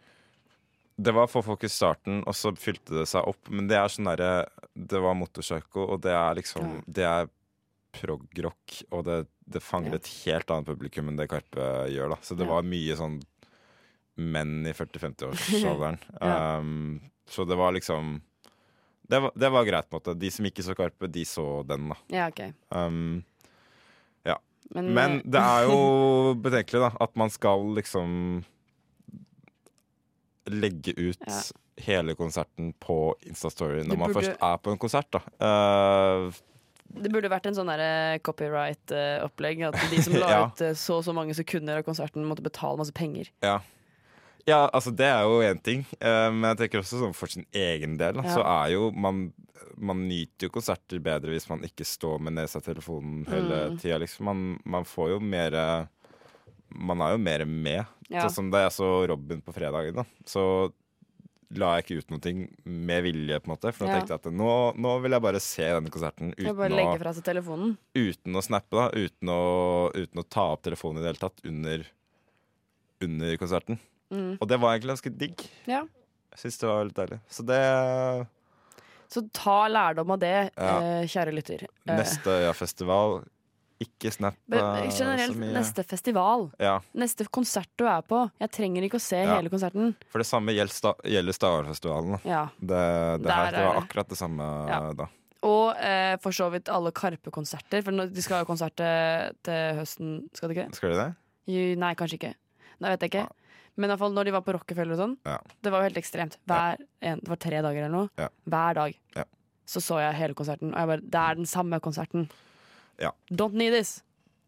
Det 0.95 1.11
var 1.11 1.27
få 1.27 1.41
folk 1.43 1.63
i 1.67 1.69
starten, 1.69 2.21
og 2.23 2.33
så 2.33 2.53
fylte 2.55 2.95
det 3.01 3.07
seg 3.11 3.27
opp. 3.27 3.49
Men 3.51 3.67
det 3.67 3.75
er 3.75 3.91
sånn 3.91 4.07
derre 4.07 4.47
Det 4.73 5.01
var 5.03 5.17
motorpsycho, 5.19 5.83
og 5.91 5.99
det 6.05 6.13
er 6.15 6.35
liksom 6.39 6.69
Ja. 6.77 6.81
Det 6.87 7.03
er 7.11 7.29
prog-rock, 7.95 8.81
og 8.91 9.05
det, 9.07 9.27
det 9.47 9.61
fanger 9.63 9.91
Ja. 9.91 9.95
et 9.95 10.07
helt 10.25 10.49
annet 10.51 10.65
publikum 10.67 11.07
enn 11.09 11.15
det 11.19 11.29
Karpe 11.31 11.87
gjør, 11.91 12.09
da. 12.09 12.15
Så 12.21 12.35
det 12.35 12.45
Ja. 12.47 12.53
var 12.53 12.63
mye 12.63 12.95
sånn 12.95 13.21
menn 14.17 14.65
i 14.65 14.71
40-50-årsalderen. 14.73 15.99
Ja. 16.21 16.57
um, 16.59 17.01
så 17.27 17.45
det 17.47 17.55
var 17.57 17.71
liksom 17.73 18.21
det 19.09 19.19
var, 19.21 19.31
det 19.35 19.49
var 19.53 19.65
greit, 19.67 19.87
på 19.89 19.95
en 19.95 20.01
måte. 20.01 20.15
De 20.19 20.31
som 20.33 20.45
ikke 20.49 20.63
så 20.65 20.75
Karpe, 20.77 21.07
de 21.11 21.25
så 21.29 21.45
den, 21.69 21.89
da. 21.93 21.97
Ja, 22.13 22.27
ok. 22.31 22.41
Um, 22.69 23.23
Men, 24.73 24.87
men 24.97 25.11
eh, 25.19 25.25
det 25.29 25.41
er 25.45 25.67
jo 25.69 25.75
betenkelig, 26.41 26.79
da, 26.81 26.87
at 27.05 27.11
man 27.21 27.29
skal 27.29 27.67
liksom 27.77 28.15
legge 30.49 30.93
ut 30.97 31.21
Ja. 31.27 31.41
hele 31.85 32.15
konserten 32.17 32.71
på 32.81 33.13
Instastory 33.29 33.83
når 33.83 33.93
burde... 33.93 33.99
man 34.01 34.13
først 34.17 34.41
er 34.41 34.57
på 34.57 34.71
en 34.73 34.77
konsert, 34.81 35.09
da. 35.13 35.21
Uh, 35.37 36.33
det 37.01 37.11
burde 37.13 37.29
vært 37.29 37.45
en 37.49 37.55
sånn 37.57 37.67
derre 37.69 38.17
copyright-opplegg. 38.25 39.63
At 39.69 39.77
de 39.91 40.01
som 40.05 40.13
la 40.21 40.29
Ja. 40.33 40.41
ut 40.49 40.61
eh, 40.65 40.73
så 40.77 40.97
og 40.99 41.05
så 41.07 41.13
mange 41.17 41.33
sekunder 41.37 41.81
av 41.81 41.85
konserten, 41.87 42.25
måtte 42.25 42.45
betale 42.45 42.77
masse 42.81 42.93
penger. 42.95 43.29
ja. 43.45 43.59
Ja, 44.47 44.69
altså 44.73 44.91
det 44.95 45.07
er 45.09 45.23
jo 45.25 45.39
én 45.41 45.61
ting, 45.63 45.85
eh, 45.99 46.29
men 46.31 46.49
jeg 46.55 46.57
tenker 46.69 46.79
også 46.83 46.99
sånn 47.01 47.15
for 47.17 47.27
sin 47.31 47.45
egen 47.53 47.97
del, 47.97 48.15
Ja. 48.23 48.23
så 48.35 48.43
er 48.45 48.71
jo 48.75 48.91
man 48.91 49.33
man 49.77 50.07
nyter 50.07 50.47
jo 50.47 50.49
konserter 50.55 50.99
bedre 51.03 51.33
hvis 51.33 51.49
man 51.49 51.59
ikke 51.65 51.83
står 51.85 52.19
med 52.21 52.33
nesa 52.37 52.59
i 52.59 52.61
telefonen 52.61 53.25
hele 53.27 53.71
Mm. 53.71 53.77
tida. 53.81 53.97
Liksom. 53.99 54.23
Man, 54.23 54.59
man 54.63 54.83
får 54.85 55.09
jo 55.15 55.19
mer 55.19 55.87
Man 56.73 56.99
er 57.01 57.11
jo 57.13 57.17
mer 57.17 57.45
med. 57.45 57.85
Ja. 58.09 58.21
Sånn 58.27 58.31
som 58.35 58.49
da 58.51 58.63
jeg 58.63 58.71
så 58.71 59.07
Robin 59.07 59.41
på 59.41 59.53
fredagen, 59.53 59.95
da, 59.95 60.03
så 60.25 60.71
la 61.55 61.75
jeg 61.79 61.83
ikke 61.85 61.97
ut 61.99 62.09
noe 62.11 62.47
med 62.65 63.03
vilje, 63.03 63.39
på 63.39 63.47
en 63.49 63.55
måte. 63.55 63.73
For 63.73 63.85
da 63.85 63.91
Ja. 63.93 63.99
tenkte 64.01 64.11
jeg 64.15 64.25
at 64.25 64.33
nå, 64.33 64.75
nå 64.75 65.01
vil 65.01 65.11
jeg 65.11 65.21
bare 65.21 65.39
se 65.39 65.61
denne 65.63 65.89
konserten 65.89 66.33
uten 66.35 66.55
bare 66.57 66.69
legge 66.69 66.99
fra 66.99 67.13
seg 67.13 67.23
telefonen. 67.23 67.77
uten 67.95 68.33
å 68.35 68.41
snappe, 68.43 68.71
da. 68.71 68.89
Uten 68.91 69.29
å, 69.29 69.91
uten 69.93 70.19
å 70.23 70.29
ta 70.29 70.51
opp 70.53 70.63
telefonen 70.63 70.97
i 70.97 71.01
det 71.05 71.15
hele 71.15 71.29
tatt 71.29 71.45
under, 71.45 71.85
under 73.01 73.37
konserten. 73.37 73.79
Mm. 74.13 74.37
Og 74.41 74.47
det 74.47 74.59
var 74.61 74.75
egentlig 74.75 74.93
ganske 74.95 75.17
digg. 75.17 75.45
Ja. 75.67 75.81
Jeg 76.35 76.39
syns 76.43 76.59
det 76.61 76.67
var 76.69 76.83
litt 76.85 76.97
deilig. 76.99 77.19
Så 77.31 77.45
det 77.47 77.59
Så 79.09 79.21
ta 79.31 79.67
lærdom 79.69 80.11
av 80.11 80.19
det, 80.19 80.51
Ja. 80.57 80.77
eh, 80.81 81.05
kjære 81.05 81.31
lytter. 81.33 81.63
Eh, 81.63 81.95
Neste 81.95 82.25
Øya-festival, 82.41 83.23
ikke 83.79 84.11
snap 84.11 84.35
be- 84.49 84.57
eh, 84.57 84.89
generelt 84.89 85.37
neste 85.37 85.83
festival. 85.85 86.51
Ja, 86.59 86.79
Neste 86.95 87.27
konsert 87.29 87.67
du 87.77 87.85
er 87.85 88.01
på. 88.01 88.29
Jeg 88.39 88.51
trenger 88.51 88.81
ikke 88.83 88.97
å 88.97 89.01
se 89.01 89.17
hele 89.17 89.49
konserten. 89.49 89.95
for 90.09 90.19
det 90.19 90.27
samme 90.27 90.47
gjelder, 90.55 90.73
sta 90.73 90.93
gjelder 91.03 91.33
Stavarfestivalen. 91.33 92.19
Ja. 92.25 92.47
Det, 92.59 93.21
det, 93.23 93.31
her, 93.31 93.51
det 93.51 93.65
var 93.65 93.81
akkurat 93.83 94.07
det 94.09 94.17
samme 94.17 94.95
da. 94.97 95.07
Og 95.43 95.75
eh, 95.77 96.17
for 96.17 96.31
så 96.31 96.49
vidt 96.51 96.67
alle 96.69 96.91
Karpe-konserter. 96.91 97.83
For 97.83 97.91
de 97.91 98.21
skal 98.21 98.37
ha 98.39 98.45
konsert 98.45 98.75
til, 98.75 99.35
til 99.43 99.75
høsten, 99.79 100.29
skal 100.33 100.49
de 100.49 100.55
ikke? 100.55 100.73
Skal 100.73 100.89
de 100.89 100.95
det? 100.95 101.15
Jo, 101.47 101.75
Nei, 101.79 101.93
kanskje 101.93 102.17
ikke. 102.19 102.33
Nei, 102.81 102.89
vet 102.95 102.99
jeg 103.01 103.11
ikke. 103.11 103.29
Men 103.75 103.89
i 103.89 103.91
hvert 103.93 103.99
fall 104.05 104.13
når 104.15 104.25
de 104.29 104.31
var 104.35 104.43
på 104.45 104.53
Rockefeller 104.55 104.95
og 104.95 104.99
sånn, 105.01 105.15
Ja. 105.27 105.37
det 105.61 105.71
var 105.71 105.81
jo 105.83 105.89
helt 105.89 105.97
ekstremt. 105.99 106.37
Hver 106.47 106.77
en, 107.01 107.19
det 107.19 107.27
var 107.27 107.35
tre 107.43 107.61
dager 107.61 107.83
eller 107.83 107.91
noe. 107.91 108.09
Ja. 108.17 108.29
Hver 108.47 108.73
dag. 108.79 108.97
Ja. 109.15 109.23
Så 109.67 109.81
så 109.81 109.99
jeg 109.99 110.15
hele 110.15 110.33
konserten, 110.37 110.73
og 110.73 110.79
jeg 110.79 110.87
bare 110.87 111.01
Det 111.09 111.21
er 111.21 111.35
den 111.35 111.45
samme 111.45 111.79
konserten. 111.81 112.29
Ja. 113.01 113.11
Don't 113.31 113.53
need 113.53 113.73
this. 113.73 114.01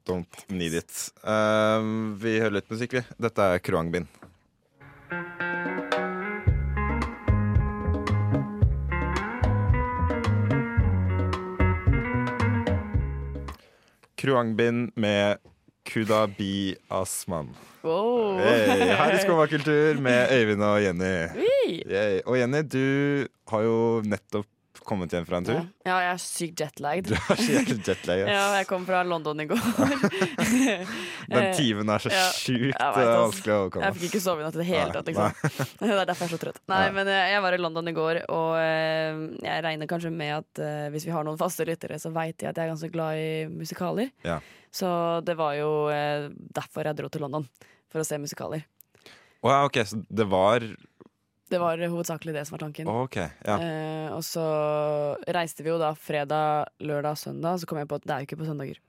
Don't 0.08 0.46
need 0.50 0.74
it. 0.74 1.12
Uh, 1.24 2.14
vi 2.16 2.40
hører 2.40 2.62
litt 2.62 2.70
musikk, 2.72 2.94
vi. 2.94 3.04
Dette 3.20 3.40
er 3.42 3.60
Kruangbin. 3.60 4.08
Kruangbin 14.16 14.92
med 14.96 15.38
Kuda 15.88 16.28
Bi 16.38 16.76
Asman. 16.92 17.48
Wow. 17.84 18.38
Hey, 18.44 18.92
her 19.00 19.14
i 19.16 19.22
Skummakultur 19.24 20.02
med 20.04 20.32
Øyvind 20.36 20.64
og 20.64 20.84
Jenny. 20.84 21.14
Hey. 21.38 22.22
Og 22.26 22.36
Jenny, 22.40 22.62
du 22.68 23.28
har 23.48 23.62
jo 23.64 23.78
nettopp 24.06 24.48
kommet 24.88 25.12
hjem 25.14 25.26
fra 25.28 25.40
en 25.42 25.46
tur. 25.48 25.58
Ja, 25.86 25.98
jeg 26.06 26.10
er 26.14 26.22
sykt 26.24 26.62
jetlagd. 26.64 27.10
Du 27.10 27.16
er 27.18 27.40
så 27.40 27.48
jævlig 27.58 27.78
jetlag. 27.86 28.22
ass. 28.24 28.32
Ja, 28.38 28.46
jeg 28.58 28.68
kom 28.70 28.86
fra 28.88 29.02
London 29.08 29.44
i 29.44 29.46
går. 29.50 29.60
Den 31.34 31.48
timen 31.58 31.92
er 31.92 32.04
så 32.04 32.12
Ja, 32.16 32.24
sjukt 32.34 32.80
eh, 32.80 33.10
vanskelig 33.20 33.54
å 33.54 33.60
overkomme. 33.66 33.90
Jeg 33.90 33.98
fikk 33.98 34.08
ikke 34.10 34.22
sove 34.24 34.44
i 34.44 34.48
natt 34.48 34.58
i 34.58 34.62
det 34.62 34.68
hele 34.70 34.96
tatt. 34.96 35.12
Liksom. 35.12 35.68
Det 35.82 35.90
er 35.92 36.02
derfor 36.10 36.24
jeg 36.26 36.30
er 36.30 36.34
så 36.36 36.42
trøtt. 36.46 36.62
Nei, 36.72 36.84
men 36.96 37.12
eh, 37.12 37.24
Jeg 37.34 37.44
var 37.46 37.58
i 37.58 37.62
London 37.62 37.92
i 37.92 37.96
går, 37.98 38.22
og 38.34 38.52
eh, 38.62 39.22
jeg 39.44 39.66
regner 39.68 39.92
kanskje 39.92 40.14
med 40.14 40.34
at 40.40 40.64
hvis 40.94 41.08
vi 41.08 41.14
har 41.16 41.28
noen 41.28 41.40
faste 41.40 41.68
lyttere, 41.68 42.00
så 42.02 42.12
veit 42.16 42.38
de 42.40 42.50
at 42.50 42.56
jeg 42.58 42.66
er 42.68 42.74
ganske 42.74 42.92
glad 42.94 43.20
i 43.22 43.30
musikaler. 43.52 44.12
Ja. 44.26 44.40
Så 44.74 44.90
det 45.26 45.38
var 45.40 45.56
jo 45.58 45.70
derfor 46.56 46.88
jeg 46.88 46.98
dro 47.00 47.12
til 47.12 47.24
London, 47.26 47.46
for 47.92 48.04
å 48.04 48.08
se 48.08 48.20
musikaler. 48.22 48.66
Ja, 49.46 49.64
ok, 49.68 49.78
så 49.86 50.00
det 50.10 50.26
var 50.28 50.64
Det 51.50 51.60
var 51.62 51.80
hovedsakelig 51.80 52.34
det 52.36 52.44
som 52.48 52.58
var 52.58 52.66
tanken. 52.66 52.88
Okay, 53.06 53.30
ja. 53.46 53.56
Eh, 53.58 54.10
og 54.16 54.24
så 54.28 54.44
reiste 55.32 55.64
vi 55.64 55.72
jo 55.72 55.78
da 55.80 55.94
fredag, 55.96 56.68
lørdag, 56.84 57.16
søndag, 57.22 57.62
så 57.62 57.70
kom 57.70 57.80
jeg 57.80 57.88
på 57.88 57.96
at 58.02 58.04
det 58.08 58.14
er 58.16 58.24
jo 58.24 58.28
ikke 58.30 58.40
på 58.42 58.48
søndager. 58.50 58.80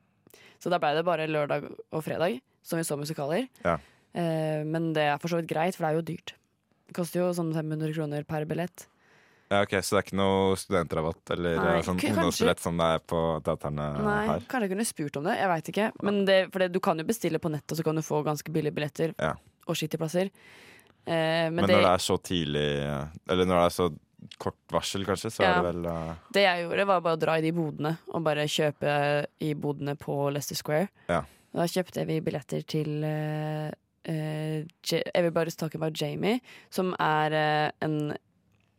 Så 0.58 0.70
da 0.72 0.80
blei 0.82 0.90
det 0.96 1.04
bare 1.06 1.28
lørdag 1.30 1.68
og 1.94 2.02
fredag 2.02 2.40
som 2.66 2.80
vi 2.80 2.84
så 2.84 2.98
musikaler. 2.98 3.46
Ja. 3.64 3.76
Eh, 4.12 4.64
men 4.66 4.92
det 4.96 5.06
er 5.12 5.18
for 5.22 5.30
så 5.30 5.38
vidt 5.40 5.50
greit, 5.52 5.76
for 5.78 5.86
det 5.86 5.90
er 5.92 5.98
jo 6.00 6.06
dyrt. 6.10 6.34
Det 6.88 6.96
koster 6.98 7.20
jo 7.22 7.32
sånn 7.36 7.52
500 7.54 7.94
kroner 7.94 8.24
per 8.26 8.44
billett. 8.48 8.86
ja. 9.50 9.62
Ok, 9.62 9.78
Så 9.80 9.94
det 9.94 9.98
er 10.02 10.04
ikke 10.08 10.18
noe 10.18 10.56
studentrabatt 10.60 11.30
eller 11.32 11.56
Nei, 11.56 11.76
eh, 11.78 11.82
sånn 11.86 11.96
ungdomsbillett 12.02 12.60
som 12.60 12.76
det 12.76 12.84
er 12.84 12.98
på 13.00 13.20
teaterne 13.46 13.86
Nei, 14.04 14.26
her? 14.26 14.40
kanskje 14.50 14.66
jeg 14.68 14.72
kunne 14.74 14.84
spurt 14.90 15.16
om 15.16 15.24
det. 15.24 15.38
Jeg 15.38 15.48
veit 15.48 15.68
ikke. 15.72 15.86
Men 16.02 16.24
det, 16.28 16.38
for 16.52 16.58
det, 16.58 16.72
du 16.74 16.80
kan 16.84 16.98
jo 16.98 17.04
bestille 17.08 17.38
på 17.40 17.48
nett, 17.54 17.64
og 17.70 17.78
så 17.78 17.84
kan 17.86 17.94
du 17.96 18.02
få 18.02 18.20
ganske 18.26 18.50
billige 18.52 18.74
billetter 18.76 19.14
Ja. 19.16 19.36
og 19.66 19.74
skittyplasser. 19.78 20.28
Eh, 20.28 20.67
men 21.08 21.54
Men, 21.58 21.66
det, 21.66 21.74
når 21.76 21.86
det 21.86 21.94
er 21.94 22.04
så 22.04 22.16
tidlig 22.20 22.66
eh, 22.84 23.16
Eller 23.30 23.48
når 23.48 23.60
det 23.60 23.64
er 23.64 23.74
så 23.76 23.88
kort 24.38 24.58
varsel, 24.74 25.04
kanskje, 25.06 25.30
så 25.30 25.44
Ja. 25.44 25.50
er 25.50 25.62
det 25.62 25.68
vel 25.72 25.86
uh... 25.86 26.14
det 26.34 26.42
jeg 26.42 26.62
gjorde, 26.64 26.86
var 26.90 27.02
bare 27.04 27.16
å 27.16 27.20
dra 27.22 27.36
i 27.38 27.42
de 27.44 27.52
bodene 27.54 27.92
og 28.10 28.24
bare 28.26 28.46
kjøpe 28.50 28.94
i 29.46 29.52
bodene 29.54 29.94
på 29.98 30.16
Leicester 30.34 30.58
Square. 30.58 30.88
Ja. 31.08 31.22
Da 31.54 31.66
kjøpte 31.70 32.04
vi 32.08 32.18
billetter 32.20 32.64
til 32.66 33.04
uh, 33.06 33.70
uh, 34.10 34.58
Everybody's 35.14 35.56
Talking 35.58 35.80
About 35.80 35.96
Jamie, 35.98 36.40
som 36.70 36.94
er 36.98 37.32
eh, 37.32 37.70
en 37.86 38.16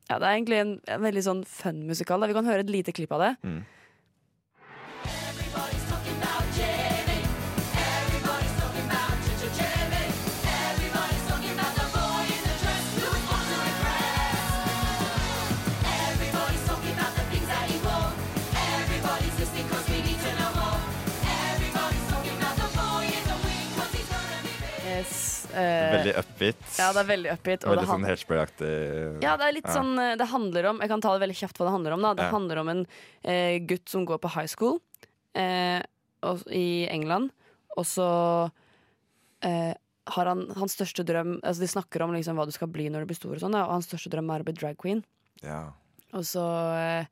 Ja, 0.09 0.17
det 0.17 0.25
er 0.25 0.35
egentlig 0.35 0.59
en, 0.59 0.71
en 0.89 1.03
veldig 1.03 1.21
sånn 1.21 1.41
fun 1.45 1.83
musikal. 1.85 2.19
Da. 2.19 2.27
Vi 2.31 2.33
kan 2.33 2.47
høre 2.49 2.63
et 2.65 2.71
lite 2.73 2.93
klipp 2.95 3.11
av 3.13 3.21
det. 3.21 3.33
Mm. 3.45 3.59
Veldig 25.59 26.13
upbeat. 26.21 26.61
ja, 26.79 26.87
det 26.93 27.01
er 27.03 27.07
veldig 27.09 27.31
upbeat. 27.33 27.65
Veldig 27.67 27.79
det 27.83 27.89
sånn 27.89 28.05
Hairspray-aktig. 28.07 28.71
Ja, 29.23 29.35
det 29.37 29.47
er 29.49 29.53
litt 29.55 29.67
Ja. 29.67 29.73
sånn 29.79 29.99
eh, 29.99 30.15
Det 30.15 30.27
handler 30.31 30.65
om 30.71 30.79
Jeg 30.79 30.89
kan 30.89 31.01
ta 31.01 31.13
det 31.17 31.21
veldig 31.27 31.37
kjapt 31.41 31.57
hva 31.59 31.65
det 31.69 31.75
handler 31.75 31.91
om. 31.93 32.01
da 32.01 32.13
Det 32.13 32.23
Ja. 32.27 32.31
handler 32.31 32.57
om 32.63 32.69
en 32.69 32.87
eh, 33.23 33.59
gutt 33.59 33.89
som 33.89 34.05
går 34.05 34.19
på 34.19 34.29
high 34.35 34.47
school 34.47 34.79
eh, 35.35 35.81
og, 36.23 36.43
i 36.51 36.87
England, 36.89 37.31
og 37.77 37.85
så 37.85 38.51
eh, 39.43 39.73
har 40.09 40.25
han 40.25 40.47
hans 40.57 40.75
største 40.75 41.05
drøm 41.05 41.39
Altså 41.43 41.59
De 41.61 41.67
snakker 41.67 42.01
om 42.01 42.11
liksom 42.15 42.35
hva 42.35 42.45
du 42.45 42.51
skal 42.51 42.67
bli 42.67 42.89
når 42.89 43.05
du 43.05 43.05
blir 43.13 43.19
stor, 43.19 43.35
og 43.35 43.39
sånn 43.43 43.55
og 43.55 43.69
hans 43.71 43.87
største 43.87 44.09
drøm 44.09 44.29
er 44.33 44.41
å 44.41 44.47
bli 44.47 44.53
drag 44.57 44.77
queen. 44.77 45.03
Ja. 45.43 45.71
Og 46.13 46.23
så 46.25 46.41
eh, 46.75 47.05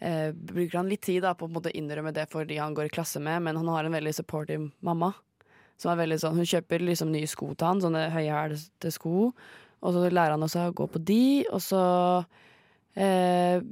eh, 0.00 0.32
bruker 0.32 0.78
han 0.80 0.88
litt 0.88 1.02
tid 1.02 1.22
da 1.22 1.34
på 1.34 1.46
å 1.50 1.72
innrømme 1.74 2.12
det 2.16 2.28
for 2.30 2.44
de 2.48 2.56
han 2.56 2.74
går 2.74 2.86
i 2.88 2.94
klasse 2.94 3.20
med, 3.20 3.42
men 3.42 3.56
han 3.60 3.68
har 3.68 3.84
en 3.84 3.92
veldig 3.92 4.14
supportive 4.14 4.70
mamma. 4.82 5.12
Som 5.80 5.92
er 5.92 6.02
veldig 6.02 6.20
sånn, 6.20 6.36
Hun 6.36 6.48
kjøper 6.48 6.84
liksom 6.84 7.12
nye 7.14 7.28
sko 7.30 7.54
til 7.54 7.66
han, 7.66 7.80
sånne 7.80 8.10
høyhælte 8.12 8.92
sko. 8.92 9.30
Og 9.80 9.96
så 9.96 10.04
lærer 10.10 10.36
han 10.36 10.44
også 10.44 10.68
å 10.68 10.76
gå 10.76 10.86
på 10.92 11.00
de, 11.08 11.22
og 11.48 11.62
så 11.64 11.80
eh, 13.00 13.62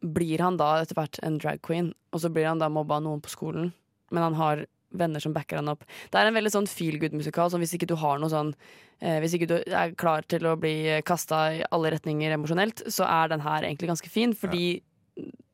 blir 0.00 0.40
han 0.40 0.56
da 0.56 0.78
etter 0.80 0.96
hvert 0.96 1.20
en 1.26 1.36
drag 1.42 1.60
queen. 1.64 1.92
Og 2.14 2.24
så 2.24 2.32
blir 2.32 2.48
han 2.48 2.62
da 2.62 2.70
mobba 2.72 2.96
av 2.96 3.04
noen 3.04 3.20
på 3.20 3.32
skolen, 3.34 3.72
men 4.08 4.24
han 4.30 4.38
har 4.38 4.64
venner 4.96 5.20
som 5.20 5.34
backer 5.36 5.60
han 5.60 5.68
opp. 5.68 5.84
Det 6.08 6.16
er 6.16 6.30
en 6.30 6.38
veldig 6.38 6.54
sånn 6.54 6.68
feel 6.70 6.96
good-musikal, 7.02 7.50
så 7.52 7.60
hvis 7.60 7.74
ikke 7.76 7.90
du 7.90 7.98
har 8.00 8.20
noe 8.20 8.32
sånn 8.32 8.54
eh, 9.02 9.18
Hvis 9.20 9.36
ikke 9.36 9.50
du 9.50 9.56
er 9.60 9.92
klar 10.00 10.24
til 10.24 10.48
å 10.48 10.56
bli 10.56 11.02
kasta 11.04 11.42
i 11.58 11.64
alle 11.68 11.92
retninger 11.92 12.32
emosjonelt, 12.32 12.86
så 12.88 13.04
er 13.04 13.34
den 13.34 13.44
her 13.44 13.66
egentlig 13.68 13.92
ganske 13.92 14.12
fin, 14.12 14.32
fordi 14.32 14.78
du 14.80 14.86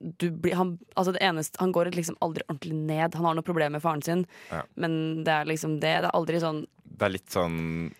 blir, 0.04 0.54
han, 0.58 0.78
altså 0.96 1.14
eneste, 1.20 1.58
han 1.60 1.72
går 1.72 1.92
liksom 1.94 2.16
aldri 2.24 2.44
ordentlig 2.48 2.74
ned. 2.74 3.14
Han 3.14 3.24
har 3.28 3.34
noe 3.38 3.46
problem 3.46 3.72
med 3.76 3.82
faren 3.84 4.02
sin, 4.04 4.26
Ja. 4.50 4.62
men 4.76 5.24
det 5.24 5.32
er 5.32 5.44
liksom 5.48 5.80
det. 5.80 5.94
Det 6.04 6.10
er 6.10 6.16
aldri 6.18 6.40
sånn 6.42 6.66
Det 6.94 7.06
er 7.06 7.14
litt 7.16 7.30
sånn 7.32 7.92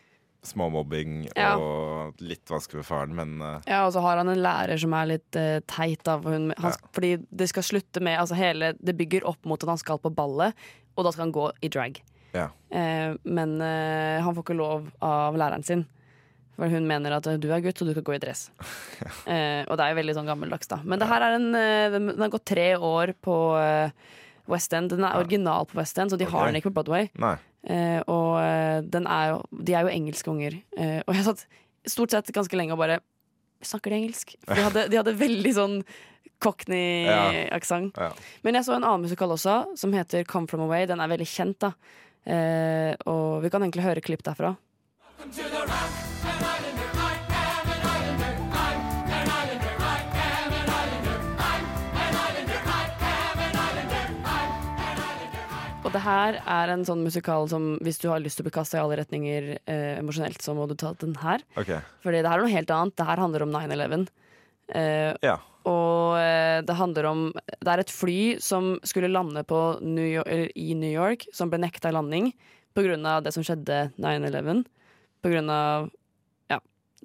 småmobbing 0.45 1.29
Ja. 1.37 1.55
og 1.57 2.21
litt 2.21 2.45
vanskelig 2.51 2.83
med 2.83 2.87
faren, 2.87 3.15
men 3.17 3.41
uh, 3.43 3.61
Ja, 3.67 3.87
og 3.87 3.93
så 3.95 4.03
har 4.05 4.19
han 4.21 4.29
en 4.29 4.43
lærer 4.45 4.79
som 4.81 4.93
er 4.93 5.07
litt 5.15 5.37
uh, 5.41 5.61
teit. 5.67 6.03
Da, 6.05 6.19
for 6.21 6.37
hun, 6.37 6.53
han, 6.59 6.77
Fordi 6.93 7.15
det 7.31 7.49
skal 7.49 7.63
slutte 7.67 8.03
med 8.05 8.19
altså 8.21 8.37
hele, 8.39 8.75
Det 8.79 8.97
bygger 8.97 9.27
opp 9.27 9.45
mot 9.49 9.63
at 9.63 9.69
han 9.73 9.81
skal 9.81 9.99
på 9.99 10.13
ballet, 10.15 10.55
og 10.97 11.05
da 11.05 11.13
skal 11.15 11.27
han 11.27 11.33
gå 11.35 11.51
i 11.63 11.69
drag. 11.73 12.03
ja. 12.35 12.51
Uh, 12.75 13.17
men 13.25 13.61
han 13.61 14.35
får 14.35 14.43
ikke 14.43 14.57
lov 14.59 14.89
av 15.01 15.37
læreren 15.39 15.63
sin. 15.65 15.87
For 16.55 16.71
hun 16.71 16.87
mener 16.89 17.17
at 17.17 17.27
eh, 17.31 17.39
du 17.41 17.49
er 17.53 17.63
gutt, 17.65 17.79
så 17.79 17.87
du 17.87 17.95
skal 17.95 18.07
gå 18.07 18.17
i 18.17 18.21
dress. 18.23 18.47
eh, 19.33 19.63
og 19.67 19.79
det 19.79 19.87
er 19.87 19.95
jo 19.95 20.01
veldig 20.01 20.19
sånn 20.19 20.31
gammeldags, 20.31 20.71
da. 20.71 20.81
Men 20.85 21.03
det 21.03 21.09
her 21.11 21.27
er 21.27 21.39
en 21.39 21.49
eh, 21.59 21.97
Den 21.97 22.13
har 22.23 22.33
gått 22.33 22.47
tre 22.51 22.69
år 22.77 23.15
på 23.25 23.39
West 24.51 24.77
End. 24.77 24.93
Den 24.93 25.07
er 25.07 25.19
original 25.19 25.67
på 25.71 25.81
West 25.81 25.99
End, 25.99 26.13
så 26.13 26.21
de 26.21 26.29
har 26.29 26.49
den 26.49 26.61
ikke 26.61 26.71
på 26.71 26.79
Broadway. 26.79 27.11
Nei. 27.21 27.37
Eh, 27.65 28.01
og 28.13 28.85
den 28.93 29.07
er 29.09 29.35
jo, 29.35 29.43
de 29.65 29.77
er 29.77 29.87
jo 29.87 29.93
engelske 29.93 30.31
unger. 30.31 30.59
Eh, 30.77 31.01
og 31.07 31.17
jeg 31.17 31.27
satt 31.27 31.47
stort 31.89 32.15
sett 32.15 32.33
ganske 32.35 32.57
lenge 32.59 32.77
og 32.77 32.83
bare 32.85 33.03
Snakker 33.65 33.95
de 33.95 33.97
engelsk? 33.97 34.35
For 34.45 34.59
de 34.59 34.65
hadde, 34.67 34.81
de 34.93 34.99
hadde 34.99 35.13
veldig 35.17 35.51
sånn 35.57 35.77
cockney-aksent. 36.45 37.97
Ja. 37.97 38.11
Men 38.45 38.59
jeg 38.59 38.67
så 38.67 38.75
en 38.77 38.85
annen 38.85 39.07
musikal 39.07 39.33
også, 39.33 39.55
som 39.81 39.95
heter 39.97 40.27
Come 40.29 40.51
From 40.51 40.67
Away. 40.67 40.85
Den 40.91 41.01
er 41.01 41.09
veldig 41.09 41.29
kjent, 41.31 41.65
da. 41.65 41.73
Eh, 42.29 42.93
og 43.09 43.41
vi 43.41 43.53
kan 43.55 43.65
egentlig 43.65 43.87
høre 43.87 44.05
klipp 44.05 44.27
derfra. 44.27 44.53
Og 45.25 46.14
det 55.95 56.03
her 56.03 56.39
er 56.43 56.73
en 56.73 56.85
sånn 56.87 57.05
musikal 57.07 57.47
som 57.51 57.75
hvis 57.85 58.01
du 58.03 58.09
har 58.11 58.23
lyst 58.23 58.39
til 58.39 58.45
å 58.45 58.49
bli 58.49 58.55
kasta 58.57 58.79
i 58.79 58.83
alle 58.83 58.99
retninger 58.99 59.51
eh, 59.57 59.97
emosjonelt, 60.01 60.41
så 60.43 60.55
må 60.57 60.67
du 60.71 60.75
ta 60.79 60.93
den 61.01 61.15
her. 61.23 61.45
Okay. 61.61 61.81
Fordi 62.03 62.23
det 62.23 62.31
her 62.31 62.41
er 62.41 62.47
noe 62.47 62.55
helt 62.55 62.73
annet. 62.75 62.97
Det 62.99 63.07
her 63.09 63.23
handler 63.23 63.45
om 63.47 63.55
9-11. 63.55 64.07
Eh, 64.75 65.13
Ja. 65.23 65.39
og 65.69 66.17
eh, 66.17 66.63
det 66.65 66.77
handler 66.79 67.05
om 67.11 67.21
Det 67.37 67.69
er 67.69 67.83
et 67.83 67.93
fly 67.93 68.39
som 68.41 68.79
skulle 68.83 69.13
lande 69.13 69.43
på 69.45 69.61
New 69.83 70.07
York, 70.09 70.53
i 70.57 70.75
New 70.75 70.91
York, 70.91 71.27
som 71.33 71.51
ble 71.53 71.61
nekta 71.61 71.93
landing 71.93 72.33
pga. 72.75 73.21
det 73.23 73.33
som 73.33 73.45
skjedde 73.45 73.93
9-11. 74.01 74.65
Pga. 75.23 75.89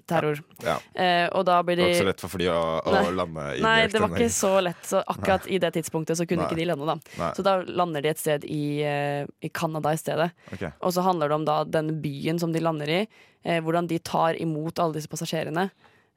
Terror. 0.07 0.39
ja. 0.63 0.77
Eh, 0.93 1.27
og 1.35 1.45
da 1.47 1.59
blir 1.63 1.79
Det 1.79 1.85
var 1.85 1.93
ikke 1.93 2.03
så 2.03 2.09
lett 2.09 2.23
for 2.23 2.33
fly 2.33 2.47
å, 2.53 2.61
å 2.83 2.93
Nei. 2.95 3.03
lande 3.17 3.45
i 3.57 3.61
Nei, 3.65 3.75
det 3.91 4.01
var 4.03 4.15
ikke 4.15 4.29
så 4.33 4.53
lett. 4.63 4.81
Så 4.85 5.03
akkurat 5.03 5.47
i 5.47 5.59
det 5.61 5.73
tidspunktet 5.75 6.19
så 6.19 6.27
kunne 6.29 6.45
Nei. 6.45 6.49
ikke 6.49 6.59
de 6.61 6.69
lande, 6.71 6.87
da. 6.89 6.97
Nei. 7.19 7.31
Så 7.37 7.45
da 7.45 7.57
lander 7.65 8.05
de 8.05 8.13
et 8.13 8.21
sted 8.21 8.47
i, 8.47 8.63
eh, 8.85 9.27
i 9.41 9.49
Canada 9.49 9.93
i 9.95 10.01
stedet. 10.01 10.31
Okay. 10.53 10.71
Og 10.79 10.95
så 10.95 11.05
handler 11.05 11.29
det 11.29 11.39
om 11.39 11.45
da 11.47 11.63
den 11.63 11.95
byen 12.03 12.39
som 12.39 12.55
de 12.55 12.63
lander 12.63 12.89
i, 12.89 13.07
eh, 13.43 13.61
hvordan 13.61 13.87
de 13.87 13.99
tar 13.99 14.39
imot 14.39 14.79
alle 14.79 14.99
disse 14.99 15.11
passasjerene. 15.11 15.69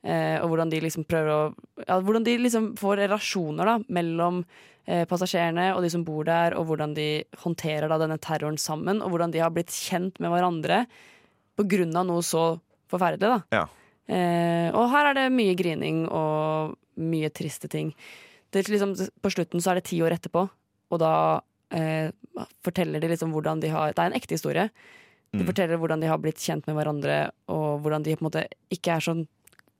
Eh, 0.03 0.41
og 0.43 0.51
hvordan 0.51 0.71
de 0.73 0.81
liksom 0.83 1.05
prøver 1.07 1.31
å 1.31 1.43
ja, 1.87 2.01
Hvordan 2.03 2.25
de 2.27 2.33
liksom 2.41 2.73
får 2.75 3.05
relasjoner 3.05 3.69
da 3.69 3.75
mellom 3.87 4.41
eh, 4.91 5.05
passasjerene 5.07 5.69
og 5.77 5.85
de 5.85 5.93
som 5.95 6.03
bor 6.03 6.27
der, 6.27 6.57
og 6.59 6.67
hvordan 6.67 6.97
de 6.97 7.23
håndterer 7.45 7.87
da 7.87 8.01
denne 8.03 8.19
terroren 8.19 8.59
sammen, 8.59 8.99
og 8.99 9.13
hvordan 9.13 9.35
de 9.35 9.43
har 9.45 9.53
blitt 9.55 9.71
kjent 9.71 10.19
med 10.19 10.35
hverandre 10.35 10.83
på 11.59 11.67
grunn 11.71 11.95
av 11.95 12.09
noe 12.09 12.25
så 12.27 12.47
forferdelig. 12.93 13.21
da 13.21 13.43
Ja. 13.59 13.65
Eh, 14.13 14.71
og 14.75 14.91
her 14.91 15.11
er 15.11 15.15
det 15.15 15.33
mye 15.33 15.55
grining 15.57 16.05
og 16.11 16.77
mye 16.99 17.31
triste 17.33 17.69
ting. 17.71 17.95
Det, 18.53 18.67
liksom, 18.69 18.93
på 19.23 19.31
slutten 19.33 19.63
så 19.63 19.71
er 19.73 19.75
det 19.81 19.85
ti 19.89 20.01
år 20.05 20.13
etterpå, 20.19 20.43
og 20.93 20.99
da 21.01 21.41
eh, 21.73 22.11
forteller 22.63 23.01
de 23.01 23.09
liksom 23.09 23.33
hvordan 23.33 23.61
de 23.63 23.69
har 23.73 23.93
Det 23.95 24.03
er 24.03 24.11
en 24.13 24.19
ekte 24.21 24.37
historie. 24.37 24.69
De 25.33 25.39
Mm. 25.41 25.47
forteller 25.49 25.79
hvordan 25.81 26.01
de 26.03 26.07
har 26.11 26.19
blitt 26.19 26.37
kjent 26.37 26.67
med 26.67 26.77
hverandre, 26.77 27.31
og 27.49 27.81
hvordan 27.81 28.03
de 28.05 28.15
på 28.17 28.21
en 28.21 28.29
måte 28.31 28.47
ikke 28.71 28.97
er 28.97 29.01
sånn 29.01 29.27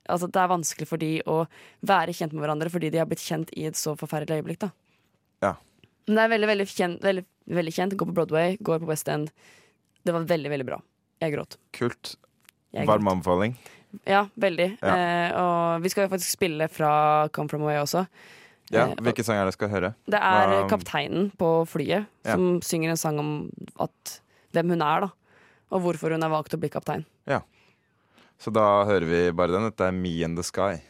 Altså 0.09 0.27
Det 0.27 0.35
er 0.41 0.47
vanskelig 0.49 0.87
for 0.87 0.97
de 0.97 1.21
å 1.27 1.47
være 1.85 2.11
kjent 2.11 2.33
med 2.33 2.41
hverandre 2.43 2.69
fordi 2.69 2.89
de 2.91 2.97
har 2.97 3.05
blitt 3.05 3.21
kjent 3.23 3.49
i 3.55 3.67
et 3.67 3.75
så 3.75 3.93
forferdelig 3.95 4.41
øyeblikk. 4.43 4.59
da 4.59 4.71
Ja. 5.41 5.53
Men 6.07 6.15
det 6.15 6.23
er 6.23 6.29
veldig, 6.39 6.47
veldig 6.49 6.67
kjent, 6.67 6.99
veldig, 7.01 7.25
veldig 7.47 7.73
kjent. 7.73 7.95
Går 7.95 8.07
på 8.07 8.13
Broadway, 8.13 8.57
går 8.57 8.79
på 8.79 8.87
West 8.87 9.07
End. 9.07 9.31
Det 10.03 10.11
var 10.11 10.25
veldig, 10.25 10.49
veldig 10.49 10.65
bra. 10.65 10.81
Jeg 11.21 11.31
gråt. 11.37 11.55
Kult. 11.71 12.15
Varm 12.73 13.07
anbefaling. 13.07 13.55
Ja, 14.09 14.23
veldig. 14.39 14.77
Ja. 14.81 14.93
Eh, 14.97 15.33
og 15.37 15.83
vi 15.83 15.89
skal 15.93 16.09
faktisk 16.09 16.31
spille 16.33 16.65
fra 16.73 17.27
Come 17.29 17.49
From 17.49 17.61
Away 17.61 17.77
også. 17.83 18.07
Ja, 18.73 18.87
Hvilken 18.95 19.23
sang 19.27 19.37
er 19.37 19.43
det 19.45 19.51
jeg 19.53 19.59
skal 19.59 19.69
høre? 19.69 19.91
Det 20.09 20.17
er 20.17 20.47
Hva- 20.49 20.69
kapteinen 20.71 21.31
på 21.37 21.49
flyet 21.69 22.07
Ja. 22.25 22.33
som 22.33 22.61
synger 22.61 22.89
en 22.89 22.97
sang 22.97 23.19
om 23.19 23.51
at, 23.79 24.19
hvem 24.53 24.69
hun 24.73 24.81
er, 24.81 25.01
da. 25.01 25.09
Og 25.71 25.81
hvorfor 25.81 26.11
hun 26.15 26.21
har 26.21 26.29
valgt 26.33 26.53
å 26.55 26.59
bli 26.59 26.69
kaptein. 26.69 27.05
Så 28.39 28.51
da 28.51 28.83
hører 28.83 29.05
vi 29.07 29.31
bare 29.31 29.51
den. 29.53 29.69
Dette 29.69 29.85
er 29.87 29.91
Me 29.91 30.23
and 30.25 30.35
the 30.35 30.43
Sky. 30.43 30.81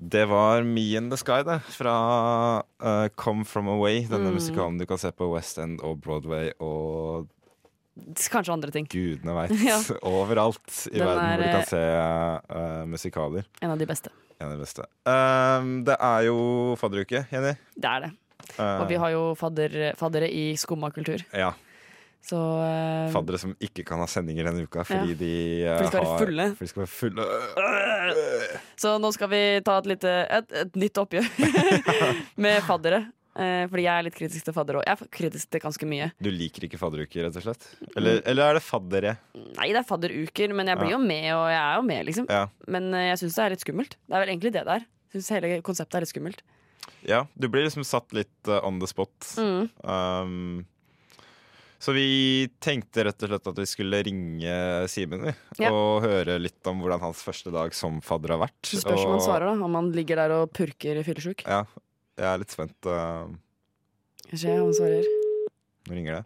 Det 0.00 0.24
var 0.30 0.62
Me 0.62 0.84
in 0.96 1.08
the 1.10 1.16
Sky, 1.18 1.42
det. 1.42 1.58
Fra 1.74 1.94
uh, 2.82 3.08
Come 3.18 3.44
From 3.44 3.68
Away. 3.68 4.04
Denne 4.06 4.30
Mm. 4.30 4.34
musikalen 4.38 4.78
du 4.78 4.86
kan 4.86 4.98
se 4.98 5.10
på 5.10 5.26
West 5.34 5.58
End 5.58 5.80
og 5.82 5.98
Broadway 6.00 6.52
og 6.60 7.26
Kanskje 8.14 8.52
andre 8.54 8.70
ting. 8.70 8.86
gudene 8.86 9.34
veit. 9.34 9.50
Ja. 9.66 9.80
Overalt 10.06 10.86
i 10.92 10.98
Den 11.00 11.06
verden 11.08 11.26
hvor 11.26 11.42
du 11.42 11.48
er, 11.48 11.52
kan 11.52 11.66
se 11.66 11.82
uh, 12.54 12.86
musikaler. 12.86 13.44
En 13.60 13.70
av 13.74 13.78
de 13.78 13.86
beste. 13.90 14.10
En 14.38 14.46
av 14.46 14.54
de 14.54 14.62
beste. 14.62 14.84
Um, 15.02 15.82
det 15.84 15.96
er 15.98 16.20
jo 16.28 16.76
fadderuke, 16.78 17.24
Jenny. 17.32 17.56
Det 17.74 17.90
er 17.90 18.04
det. 18.06 18.12
Uh, 18.54 18.80
Og 18.84 18.88
vi 18.88 18.94
har 19.02 19.10
jo 19.10 19.24
fadder, 19.34 19.74
faddere 19.98 20.30
i 20.30 20.52
skumma 20.56 20.92
kultur. 20.94 21.24
ja, 21.34 21.50
Så 22.22 22.38
uh, 22.38 23.10
faddere 23.10 23.38
som 23.42 23.56
ikke 23.60 23.82
kan 23.84 23.98
ha 23.98 24.06
sendinger 24.06 24.46
denne 24.46 24.62
uka 24.62 24.84
fordi 24.86 25.10
Ja. 25.10 25.18
de 25.18 25.34
uh, 25.66 25.74
For 25.74 25.82
de 25.82 25.88
skal 25.90 26.00
være 26.00 26.12
har 26.12 26.22
fulle. 26.22 26.46
For 26.54 26.64
de 26.64 26.68
skal 26.70 26.82
være 26.84 26.94
fulle. 26.94 27.26
Så 28.78 28.96
nå 29.02 29.10
skal 29.14 29.30
vi 29.32 29.42
ta 29.66 29.78
et, 29.82 29.88
lite, 29.90 30.10
et, 30.30 30.52
et 30.64 30.76
nytt 30.78 30.98
oppgjør 31.02 31.26
med 32.44 32.60
faddere. 32.66 33.00
Eh, 33.38 33.64
fordi 33.70 33.84
jeg 33.84 33.94
er 33.94 34.04
litt 34.06 34.16
kritisk 34.18 34.46
til 34.48 34.54
fadder 34.56 34.78
òg. 34.80 34.84
Jeg 34.88 34.96
er 34.98 35.10
kritisk 35.14 35.50
til 35.54 35.62
ganske 35.62 35.86
mye. 35.86 36.08
Du 36.22 36.26
liker 36.34 36.64
ikke 36.66 36.78
fadderuker, 36.80 37.26
rett 37.28 37.36
og 37.38 37.44
slett? 37.44 37.66
Eller, 37.94 38.18
eller 38.26 38.48
er 38.50 38.58
det 38.58 38.62
faddere? 38.66 39.12
Nei, 39.58 39.68
det 39.70 39.78
er 39.82 39.86
fadderuker, 39.86 40.54
men 40.58 40.66
jeg 40.72 40.80
blir 40.80 40.90
Ja. 40.90 40.96
jo 40.96 41.02
med, 41.04 41.26
og 41.36 41.44
jeg 41.52 41.60
er 41.62 41.76
jo 41.78 41.84
med, 41.90 42.06
liksom. 42.08 42.26
Ja. 42.30 42.44
Men 42.66 42.88
eh, 42.98 43.04
jeg 43.12 43.20
syns 43.22 43.36
det 43.38 43.44
er 43.44 43.54
litt 43.54 43.62
skummelt. 43.66 43.94
Det 44.08 44.16
er 44.18 44.24
vel 44.24 44.32
egentlig 44.34 44.54
det 44.56 44.64
det 44.66 44.74
er. 44.80 44.86
Jeg 45.12 45.20
synes 45.22 45.30
hele 45.36 45.52
konseptet 45.70 45.94
er 46.00 46.04
litt 46.06 46.14
skummelt. 46.14 46.42
ja. 47.06 47.20
Du 47.38 47.46
blir 47.48 47.62
liksom 47.68 47.86
satt 47.86 48.10
litt 48.16 48.50
eh, 48.50 48.58
on 48.66 48.80
the 48.82 48.90
spot. 48.90 49.14
Mm. 49.38 49.68
Um, 49.86 50.66
så 51.78 51.92
vi 51.94 52.48
tenkte 52.60 53.04
rett 53.06 53.22
og 53.22 53.30
slett 53.30 53.46
at 53.52 53.58
vi 53.62 53.66
skulle 53.70 54.00
ringe 54.06 54.54
Simen 54.90 55.22
vi, 55.28 55.32
Ja. 55.62 55.70
og 55.70 56.02
høre 56.02 56.38
litt 56.42 56.66
om 56.66 56.80
hvordan 56.82 57.00
hans 57.04 57.22
første 57.22 57.52
dag 57.54 57.74
som 57.76 58.00
fadder 58.02 58.34
har 58.34 58.40
vært. 58.48 58.58
Så 58.66 58.80
spørs 58.82 59.04
om 59.06 59.14
han 59.14 59.22
svarer, 59.22 59.46
da. 59.52 59.64
Om 59.64 59.74
han 59.78 59.92
ligger 59.94 60.16
der 60.18 60.34
og 60.40 60.50
purker 60.52 60.98
fyllesjuk. 61.06 61.44
Ja, 61.46 61.64
jeg 62.18 62.26
er 62.32 62.38
litt 62.42 62.50
spent. 62.50 62.74
uh, 62.86 63.30
Skal 64.26 64.34
vi 64.34 64.42
se 64.42 64.56
om 64.58 64.66
han 64.66 64.74
svarer. 64.74 65.06
Nå 65.88 65.94
ringer 65.94 66.18
det. 66.18 66.24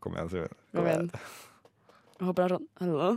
Kom 0.00 0.14
igjen, 0.16 0.30
Simen. 0.32 0.54
Kom 0.74 0.86
igjen. 0.88 1.10
Jeg 2.20 2.26
håper 2.28 2.40
det 2.40 2.46
er 2.50 2.56
sånn 2.56 2.68
Hallo? 2.80 3.10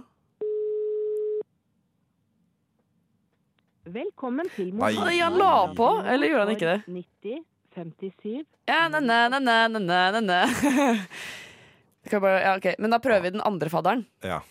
Velkommen 3.93 4.47
til 4.55 4.69
Nei. 4.79 4.93
Han 4.95 5.35
la 5.41 5.53
på, 5.75 5.87
eller 6.07 6.29
gjorde 6.29 6.45
han 6.45 6.53
ikke 6.55 6.69
det? 6.69 7.39
90 7.75 8.11
57 8.15 8.45
Ja. 8.67 8.89
Bare, 12.19 12.41
ja, 12.41 12.57
okay. 12.57 12.75
Men 12.79 12.91
da 12.91 12.99
prøver 12.99 13.21
vi 13.23 13.29
den 13.37 13.41
andre 13.47 13.69
fadderen. 13.71 14.01
Ja, 14.23 14.41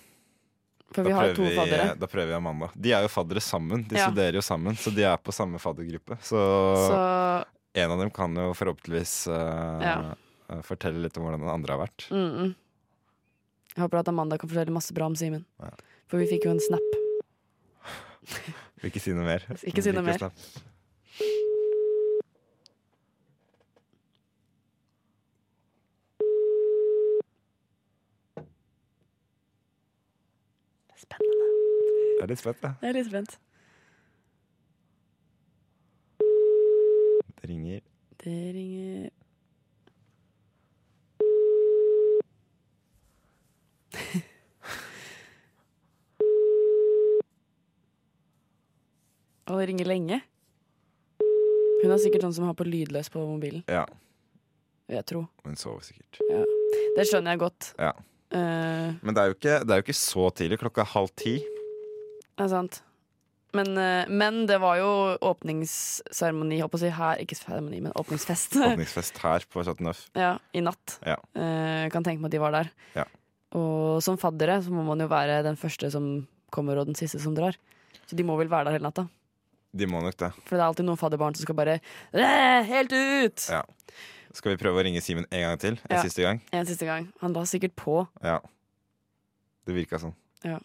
For 0.92 1.02
da 1.02 1.08
vi 1.08 1.12
har 1.14 1.26
jo 1.28 1.34
prøver, 1.34 1.36
to 1.36 1.42
vi, 1.50 1.56
faddere. 1.56 1.94
da 2.00 2.06
prøver 2.08 2.26
vi 2.30 2.34
Amanda. 2.38 2.68
De 2.74 2.92
er 2.96 3.02
jo 3.04 3.08
faddere 3.12 3.40
sammen. 3.44 3.84
De 3.88 3.96
Ja. 3.98 4.06
studerer 4.08 4.34
jo 4.34 4.40
sammen, 4.44 4.74
så 4.76 4.90
de 4.94 5.02
er 5.04 5.16
på 5.20 5.32
samme 5.36 5.58
faddergruppe. 5.60 6.16
Så, 6.24 6.38
Så 6.88 6.96
en 7.74 7.90
av 7.90 7.98
dem 8.00 8.10
kan 8.10 8.34
jo 8.34 8.52
forhåpentligvis 8.56 9.28
uh, 9.28 9.80
Ja. 9.84 10.14
uh, 10.50 10.62
fortelle 10.62 10.98
litt 11.04 11.16
om 11.16 11.22
hvordan 11.24 11.40
den 11.40 11.48
andre 11.52 11.72
har 11.76 11.80
vært. 11.86 12.08
mm, 12.10 12.32
mm. 12.40 12.54
Jeg 13.76 13.82
håper 13.84 13.98
at 14.00 14.08
Amanda 14.08 14.36
kan 14.38 14.48
fortelle 14.50 14.72
masse 14.72 14.92
bra 14.92 15.06
om 15.06 15.14
Simen. 15.16 15.44
Ja. 15.60 15.70
For 16.08 16.18
vi 16.20 16.26
fikk 16.26 16.44
jo 16.44 16.50
en 16.52 16.60
snap. 16.60 16.80
Vil 18.82 18.90
ikke 18.90 19.00
si 19.00 19.12
noe 19.16 19.24
mer. 19.24 19.40
Ikke 19.64 19.82
si 19.82 19.92
noe 19.92 20.02
mer. 20.04 20.18
snap. 20.18 20.32
Spennende. 31.16 31.48
Jeg 32.12 32.22
er 32.22 32.26
litt 32.32 32.38
spent, 32.42 32.60
jeg. 32.62 32.72
Jeg 32.82 32.88
er 32.88 32.92
litt 32.98 33.08
spent. 33.10 33.32
Det 37.42 37.46
ringer. 37.50 37.80
Det 38.22 38.36
ringer 38.54 39.10
Og 49.50 49.58
det 49.60 49.68
ringer 49.68 49.88
lenge. 49.90 50.20
Hun 51.82 51.90
er 51.90 51.98
sikkert 52.00 52.22
sånn 52.26 52.34
som 52.36 52.46
har 52.46 52.54
på 52.58 52.66
lydløs 52.66 53.10
på 53.12 53.22
mobilen. 53.26 53.64
Ja, 53.70 53.84
vil 54.86 54.96
Jeg 55.00 55.06
tro. 55.10 55.24
hun 55.44 55.56
sover 55.58 55.82
sikkert. 55.82 56.20
Ja. 56.30 56.44
Det 56.96 57.06
skjønner 57.08 57.34
jeg 57.34 57.40
godt. 57.42 57.72
Ja. 57.78 57.92
Eh, 58.32 58.94
Men 59.04 59.14
det 59.14 59.20
er, 59.22 59.28
jo 59.32 59.36
ikke, 59.36 59.58
det 59.66 59.74
er 59.74 59.80
jo 59.82 59.84
ikke 59.86 59.98
så 59.98 60.30
tidlig. 60.38 60.58
Klokka 60.62 60.84
er 60.86 60.90
halv 60.94 61.12
ti. 61.20 61.34
det 62.38 62.46
er 62.46 62.48
sant. 62.52 62.80
Men, 63.52 63.68
eh, 63.76 64.08
men 64.08 64.46
det 64.48 64.56
var 64.62 64.78
jo 64.80 64.90
åpningsseremoni, 65.28 66.60
håper 66.64 66.78
å 66.78 66.80
si 66.80 66.92
her, 66.96 67.18
ikke 67.20 67.36
seremoni, 67.36 67.82
men 67.84 67.92
åpningsfest. 68.00 68.56
Åpningsfest 68.70 69.18
her 69.20 69.44
på 69.52 69.64
Chateau 69.66 69.84
Neuf. 69.84 70.06
ja, 70.16 70.38
I 70.56 70.62
natt. 70.64 70.96
Ja. 71.04 71.18
Uh, 71.36 71.88
kan 71.92 72.04
tenke 72.06 72.22
meg 72.24 72.30
at 72.30 72.36
de 72.38 72.40
var 72.40 72.54
der. 72.56 72.70
Ja. 72.96 73.04
Og 73.58 74.00
som 74.04 74.16
faddere 74.16 74.56
så 74.64 74.72
må 74.72 74.84
man 74.86 75.00
jo 75.04 75.10
være 75.12 75.42
den 75.44 75.58
første 75.60 75.90
som 75.92 76.06
kommer, 76.52 76.80
og 76.80 76.88
den 76.88 76.96
siste 76.96 77.20
som 77.20 77.34
drar. 77.36 77.58
Så 78.08 78.16
de 78.16 78.24
må 78.24 78.38
vel 78.40 78.48
være 78.48 78.70
der 78.70 78.78
hele 78.78 78.88
natta. 78.88 79.04
De 79.76 79.86
må 79.88 80.00
nok 80.04 80.16
det. 80.20 80.32
For 80.48 80.56
det 80.56 80.62
er 80.62 80.68
alltid 80.70 80.84
noen 80.88 81.00
fadderbarn 81.00 81.36
som 81.36 81.44
skal 81.46 81.56
bare 81.56 81.78
«Æ, 82.12 82.24
Helt 82.68 82.92
ut! 82.92 83.44
Ja. 83.52 83.62
Skal 84.32 84.54
vi 84.54 84.58
prøve 84.62 84.80
å 84.80 84.84
ringe 84.86 85.00
Simen 85.04 85.26
en 85.30 85.42
gang 85.44 85.58
til? 85.60 85.74
En 85.88 85.96
Ja. 85.98 86.02
siste 86.02 86.22
gang? 86.24 86.40
En 86.52 86.66
siste 86.66 86.86
gang. 86.88 87.10
Han 87.20 87.32
la 87.36 87.42
sikkert 87.44 87.74
på. 87.76 88.06
Ja. 88.24 88.38
Det 89.66 89.74
virka 89.76 89.98
sånn. 90.00 90.14
Ja. 90.44 90.58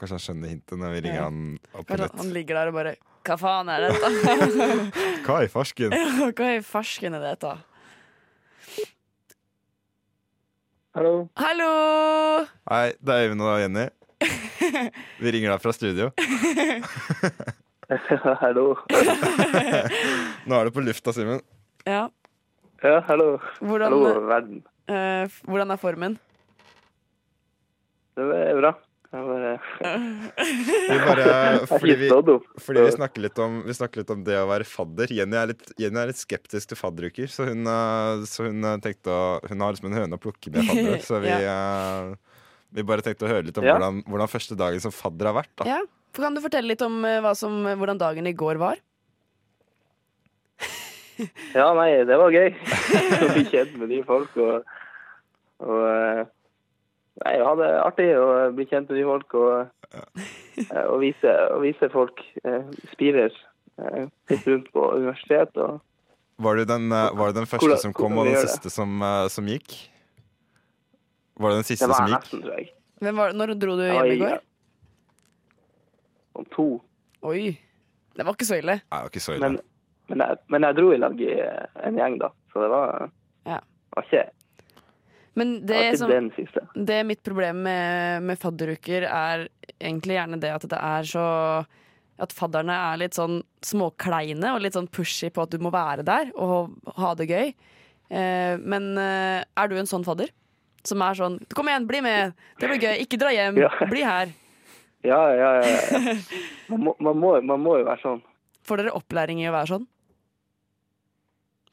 Kanskje 0.00 0.16
han 0.16 0.24
skjønner 0.24 0.48
hintet 0.48 0.78
når 0.80 0.90
vi 0.96 1.00
ringer 1.06 1.20
Ja. 1.20 1.24
han 1.24 1.58
opp 1.74 1.86
på 1.86 1.96
nytt. 1.98 2.14
han 2.16 2.32
ligger 2.32 2.54
der 2.54 2.66
og 2.68 2.74
bare 2.74 2.96
Hva 3.24 3.36
faen 3.36 3.68
er 3.68 3.80
dette? 3.90 4.00
Hva 5.26 5.42
i 5.44 5.48
farsken? 5.52 5.90
Hva 5.92 6.56
i 6.56 6.60
farsken 6.64 7.14
er 7.14 7.20
dette? 7.20 7.58
Hallo. 10.96 11.28
Hallo! 11.36 12.46
Hei, 12.68 12.92
det 12.98 13.14
er 13.14 13.28
Øyvind 13.28 13.42
og 13.46 13.60
Jenny. 13.60 13.84
Vi 15.22 15.30
ringer 15.30 15.50
deg 15.52 15.60
fra 15.62 15.72
studio. 15.76 16.08
hallo. 18.42 18.74
Nå 20.46 20.54
er 20.58 20.64
du 20.66 20.70
på 20.74 20.82
lufta, 20.82 21.12
Simen. 21.14 21.40
Ja. 21.88 22.08
Ja, 22.82 23.00
hallo. 23.08 23.38
Hvordan, 23.60 23.92
Hallo, 23.92 24.20
verden. 24.28 24.62
eh, 24.88 25.28
hvordan 25.48 25.70
er 25.74 25.80
formen? 25.80 26.14
Det 28.16 28.24
er 28.36 28.56
bra. 28.58 28.72
Jeg 29.10 29.26
bare 29.26 29.50
Vi 30.38 30.98
bare, 31.02 31.26
fordi 31.70 31.94
vi, 31.98 32.08
fordi 32.62 32.82
vi, 32.84 32.92
snakker 32.94 33.24
litt 33.24 33.38
om, 33.42 33.56
vi 33.66 33.74
snakker 33.74 34.00
litt 34.04 34.12
om 34.14 34.20
det 34.26 34.36
å 34.38 34.46
være 34.48 34.66
fadder. 34.70 35.10
Jenny 35.16 35.34
er 35.40 35.50
litt, 35.50 35.64
Jenny 35.82 35.98
er 35.98 36.12
litt 36.12 36.20
skeptisk 36.20 36.70
til 36.70 36.78
fadderuker, 36.78 37.26
så 37.32 37.48
hun, 37.48 37.66
eh, 37.66 38.22
så 38.30 38.46
hun 38.46 38.62
eh, 38.70 38.76
tenkte 38.84 39.10
å 39.10 39.22
Hun 39.50 39.64
har 39.66 39.74
liksom 39.74 39.90
en 39.90 39.98
høne 39.98 40.18
å 40.20 40.22
plukke 40.22 40.52
med 40.54 40.62
fadder, 40.70 41.00
så 41.02 41.18
vi 41.24 41.32
eh, 41.34 42.12
Vi 42.78 42.86
bare 42.86 43.02
tenkte 43.02 43.26
å 43.26 43.32
høre 43.32 43.48
litt 43.48 43.58
om 43.58 43.66
Ja. 43.66 43.74
hvordan, 43.74 44.04
hvordan 44.06 44.30
første 44.30 44.54
dagen 44.60 44.80
som 44.84 44.94
fadder 44.94 45.32
har 45.32 45.40
vært. 45.42 45.52
da 45.58 45.66
Ja. 45.74 45.80
For 46.14 46.22
Kan 46.26 46.34
du 46.38 46.40
fortelle 46.42 46.70
litt 46.70 46.82
om 46.86 47.02
eh, 47.04 47.18
hva 47.22 47.34
som, 47.38 47.60
hvordan 47.66 47.98
dagen 47.98 48.26
i 48.30 48.32
går 48.34 48.62
var? 48.62 48.78
Ja, 51.58 51.68
nei, 51.76 51.90
det 52.08 52.16
var 52.20 52.32
gøy. 52.34 52.50
Å 53.24 53.28
bli 53.34 53.44
kjent 53.50 53.74
med 53.80 53.90
nye 53.92 54.04
folk 54.08 54.36
og, 54.40 54.64
og 55.66 55.82
eh, 55.90 56.22
Nei, 57.20 57.34
ha 57.44 57.50
det 57.58 57.66
artig 57.82 58.06
å 58.16 58.26
bli 58.56 58.64
kjent 58.70 58.88
med 58.88 58.96
nye 58.96 59.08
folk 59.10 59.34
og, 59.36 59.90
eh, 59.92 60.84
og, 60.86 60.94
vise, 61.02 61.32
og 61.52 61.60
vise 61.66 61.88
folk 61.92 62.22
eh, 62.48 62.62
spirer 62.94 63.28
eh, 63.28 64.06
litt 64.30 64.46
rundt 64.48 64.70
på 64.72 64.86
universitet 64.96 65.58
og 65.60 65.82
Var 66.40 66.56
du 66.56 66.64
den, 66.70 66.86
var 66.88 67.28
du 67.34 67.36
den 67.42 67.48
første 67.50 67.66
Hvordan- 67.66 67.82
som 67.82 67.92
kom, 67.92 68.16
og 68.22 68.30
den 68.30 68.38
siste 68.40 68.70
som, 68.72 69.02
som 69.28 69.50
gikk? 69.52 69.74
Var 71.36 71.52
det 71.52 71.58
den 71.60 71.68
siste 71.68 71.84
Det 71.84 71.90
var 71.92 71.98
som 72.00 72.08
gikk? 72.08 72.22
nesten, 72.24 72.40
tror 72.46 72.56
jeg. 72.56 72.70
Hvem 73.04 73.20
var, 73.20 73.34
når 73.36 73.52
dro 73.60 73.74
du 73.76 73.82
hjem 73.84 74.08
i- 74.14 74.16
går? 74.22 74.40
Om 76.40 76.46
to. 76.54 76.66
Oi. 77.28 77.58
Det 78.16 78.24
var 78.26 78.32
ikke 78.36 78.48
så 78.48 78.56
ille. 78.60 78.78
Nei, 78.80 78.96
det 78.96 79.04
var 79.04 79.12
ikke 79.12 79.22
så 79.24 79.34
ille. 79.36 79.44
Men, 79.50 79.60
men, 80.10 80.22
jeg, 80.24 80.40
men 80.52 80.66
jeg 80.66 80.76
dro 80.78 80.90
i 80.94 80.98
lag 81.00 81.20
i 81.22 81.30
eh, 81.38 81.80
en 81.86 81.98
gjeng, 82.00 82.18
da. 82.20 82.30
Så 82.52 82.62
det 82.64 82.70
var, 82.72 83.10
Ja. 83.48 83.60
var 83.94 84.06
ikke, 84.08 84.24
Men 85.38 85.52
det 85.66 85.98
som. 85.98 86.10
Det 86.74 86.96
er 86.98 87.04
mitt 87.06 87.22
problem 87.22 87.62
med, 87.62 88.22
med 88.26 88.38
fadderuker 88.42 89.06
er 89.06 89.46
egentlig 89.78 90.18
gjerne 90.18 90.40
det 90.42 90.50
at 90.52 90.66
det 90.68 90.80
er 90.80 91.06
så 91.06 91.26
At 92.20 92.34
fadderne 92.36 92.74
er 92.74 92.98
litt 93.00 93.14
sånn 93.16 93.38
småkleine 93.64 94.50
og 94.52 94.60
litt 94.60 94.74
sånn 94.76 94.90
pushy 94.92 95.30
på 95.32 95.46
at 95.46 95.54
du 95.54 95.62
må 95.62 95.70
være 95.72 96.02
der 96.04 96.34
og 96.36 96.74
ha 96.98 97.14
det 97.16 97.30
gøy. 97.30 97.54
Eh, 98.10 98.58
men 98.60 98.90
eh, 99.00 99.40
er 99.56 99.70
du 99.70 99.78
en 99.80 99.88
sånn 99.88 100.04
fadder? 100.04 100.28
Som 100.84 101.00
er 101.00 101.16
sånn 101.16 101.38
'Kom 101.48 101.68
igjen, 101.68 101.86
bli 101.88 102.00
med! 102.04 102.34
Det 102.58 102.68
blir 102.68 102.80
gøy. 102.80 103.00
Ikke 103.06 103.16
dra 103.20 103.32
hjem. 103.32 103.56
Ja. 103.62 103.70
Bli 103.88 104.02
her.' 104.04 104.34
Ja, 105.02 105.20
ja, 105.32 105.50
ja. 105.62 105.64
ja. 105.64 106.14
Man 106.68 106.84
må, 106.84 106.94
man, 107.00 107.16
må, 107.16 107.30
man 107.40 107.60
må 107.64 107.78
jo 107.80 107.86
være 107.88 108.02
sånn. 108.02 108.20
Får 108.68 108.82
dere 108.82 108.92
opplæring 108.94 109.40
i 109.40 109.48
å 109.48 109.54
være 109.56 109.72
sånn? 109.72 109.86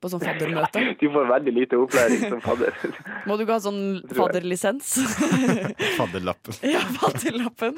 På 0.07 0.13
sånn 0.13 0.23
faddermøte? 0.23 0.81
Du 1.01 1.09
får 1.11 1.25
veldig 1.27 1.53
lite 1.53 1.79
opplæring 1.81 2.21
som 2.23 2.39
fadder. 2.43 2.77
Må 3.27 3.35
du 3.35 3.43
ikke 3.43 3.57
ha 3.57 3.63
sånn 3.65 3.81
fadderlisens? 4.15 4.93
Fadderlappen. 5.99 6.55
ja, 6.63 6.79
fadderlappen. 6.95 7.75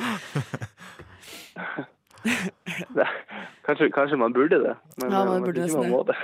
Kanskje, 3.65 3.89
kanskje 3.95 4.19
man 4.21 4.35
burde 4.35 4.59
det, 4.61 4.75
men 5.01 5.09
Ja, 5.09 5.23
man 5.25 5.39
eh, 5.39 5.45
burde 5.47 5.63
nesten 5.63 5.81
ikke 5.81 5.89
man 5.89 5.95
må 5.95 6.03
det. 6.05 6.17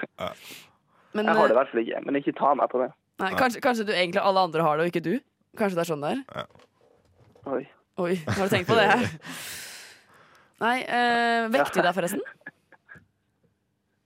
Men, 1.16 1.26
Jeg 1.26 1.40
har 1.40 1.48
det 1.48 1.50
i 1.50 1.56
eh, 1.56 1.58
hvert 1.58 1.74
fall 1.74 1.84
ikke, 1.86 2.04
men 2.06 2.20
ikke 2.22 2.36
ta 2.38 2.54
meg 2.60 2.70
på 2.70 2.84
det. 2.84 2.92
nei, 3.24 3.32
kanskje, 3.40 3.64
kanskje 3.66 3.88
du 3.90 3.94
egentlig 3.96 4.22
alle 4.22 4.46
andre 4.50 4.68
har 4.68 4.78
det, 4.78 4.86
og 4.86 4.94
ikke 4.94 5.06
du? 5.06 5.14
Kanskje 5.58 5.80
det 5.80 5.86
er 5.86 5.92
sånn 5.94 6.06
det 6.06 6.14
er? 6.14 6.48
Oi. 7.50 7.64
Oi, 8.06 8.14
har 8.28 8.44
du 8.44 8.52
tenkt 8.52 8.70
på 8.70 8.78
det? 8.78 8.90
Nei, 10.62 10.78
øh, 10.84 11.48
vekte 11.56 11.80
du 11.80 11.86
deg 11.88 11.96
forresten? 11.96 12.35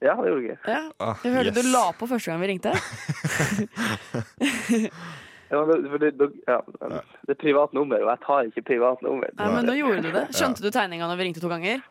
Ja, 0.01 0.13
det 0.15 0.29
gjorde 0.31 0.47
jeg. 0.47 0.57
Ja. 0.65 0.81
Ah, 1.03 1.15
Jeg 1.25 1.33
hørte 1.35 1.51
yes. 1.51 1.65
du 1.65 1.71
la 1.73 1.85
på 1.99 2.07
første 2.07 2.31
gang 2.31 2.39
vi 2.39 2.47
ringte. 2.53 2.71
Ja, 5.49 5.63
det, 5.65 5.77
det, 5.97 6.11
det- 6.19 6.41
ja, 6.45 6.59
det 7.25 7.33
er 7.33 7.37
privat 7.41 7.71
nummer, 7.73 7.97
og 8.05 8.09
jeg 8.11 8.19
tar 8.21 8.43
ikke 8.51 8.61
privat 8.67 8.99
nummer. 9.01 9.31
Nei, 9.33 9.47
men 9.55 9.65
nå 9.65 9.73
gjorde 9.79 10.03
du 10.05 10.11
det. 10.13 10.27
Skjønte 10.37 10.61
du 10.61 10.67
tegninga 10.69 11.07
når 11.09 11.17
vi 11.17 11.25
ringte 11.25 11.41
to 11.41 11.49
ganger? 11.49 11.81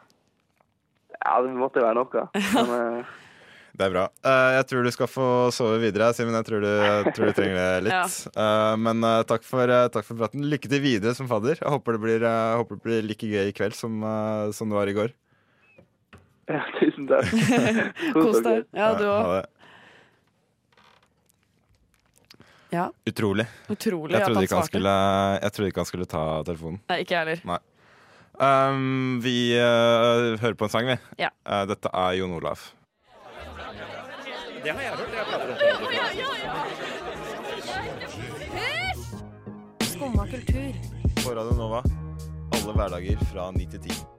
Ja, 1.18 1.32
det 1.42 1.56
måtte 1.58 1.82
være 1.82 1.96
noe. 1.98 2.22
Men, 2.54 2.70
eh, 2.76 3.08
Det 3.74 3.88
er 3.88 3.90
bra. 3.96 4.04
Eh, 4.22 4.52
jeg 4.60 4.68
tror 4.70 4.86
du 4.86 4.90
skal 4.94 5.10
få 5.10 5.26
sove 5.54 5.80
videre, 5.82 6.12
Simen. 6.14 6.38
Jeg 6.38 6.46
tror 6.46 6.62
du, 6.62 6.70
tror 7.16 7.26
du 7.26 7.34
trenger 7.34 7.58
det 7.58 7.82
litt. 7.88 8.14
Ja. 8.38 8.76
men 8.78 9.02
eh, 9.10 9.24
takk, 9.26 9.42
for, 9.46 9.66
takk 9.90 10.06
for 10.06 10.22
praten. 10.22 10.46
Lykke 10.54 10.70
til 10.70 10.80
videre 10.86 11.14
som 11.18 11.26
fadder. 11.30 11.58
Jeg 11.58 11.74
håper 11.74 11.98
det 11.98 12.04
blir, 12.06 12.28
håper 12.62 12.78
det 12.78 12.86
blir 12.86 13.02
like 13.10 13.26
gøy 13.26 13.50
i 13.50 13.56
kveld 13.58 13.74
som, 13.74 13.98
som 14.54 14.70
det 14.70 14.78
var 14.78 14.86
i 14.86 14.94
går. 15.02 15.10
Ja, 16.48 16.64
tusen 16.78 17.08
takk. 17.10 17.30
Kos 18.16 18.42
deg. 18.44 18.66
Ja, 18.76 18.92
du 18.98 19.06
òg. 19.06 19.46
Ja, 22.68 22.90
Utrolig. 23.08 23.46
utrolig 23.68 24.12
Jeg 24.12 24.26
trodde, 24.26 24.42
ikke 24.44 24.58
han 24.60 24.66
skulle, 24.68 24.94
jeg 25.40 25.52
trodde 25.56 25.68
ikke 25.72 25.80
han 25.80 25.88
skulle 25.88 26.08
ta 26.08 26.24
telefonen. 26.44 26.80
Nei, 26.90 26.98
ikke 27.00 27.14
jeg 27.16 27.38
heller. 27.38 27.62
Um, 28.38 29.18
vi 29.24 29.56
uh, 29.56 30.36
hører 30.38 30.54
på 30.54 30.68
en 30.68 30.70
sang, 30.70 30.86
vi. 30.86 30.98
Ja. 31.18 31.32
Uh, 31.48 31.64
dette 31.70 31.88
er 31.88 32.18
Jon 32.20 32.36
Olav. 32.36 32.60
Det 34.62 34.74
har 34.74 34.82
jeg 34.82 34.92
hørt 34.92 35.08
Skåne 39.78 39.88
Skumma 39.88 40.26
kultur. 40.26 40.72
På 41.24 41.34
Radio 41.34 41.56
Nova. 41.56 41.82
Alle 42.52 42.72
hverdager 42.76 43.26
fra 43.32 43.50
9 43.50 43.66
til 43.72 43.80
10. 43.80 44.17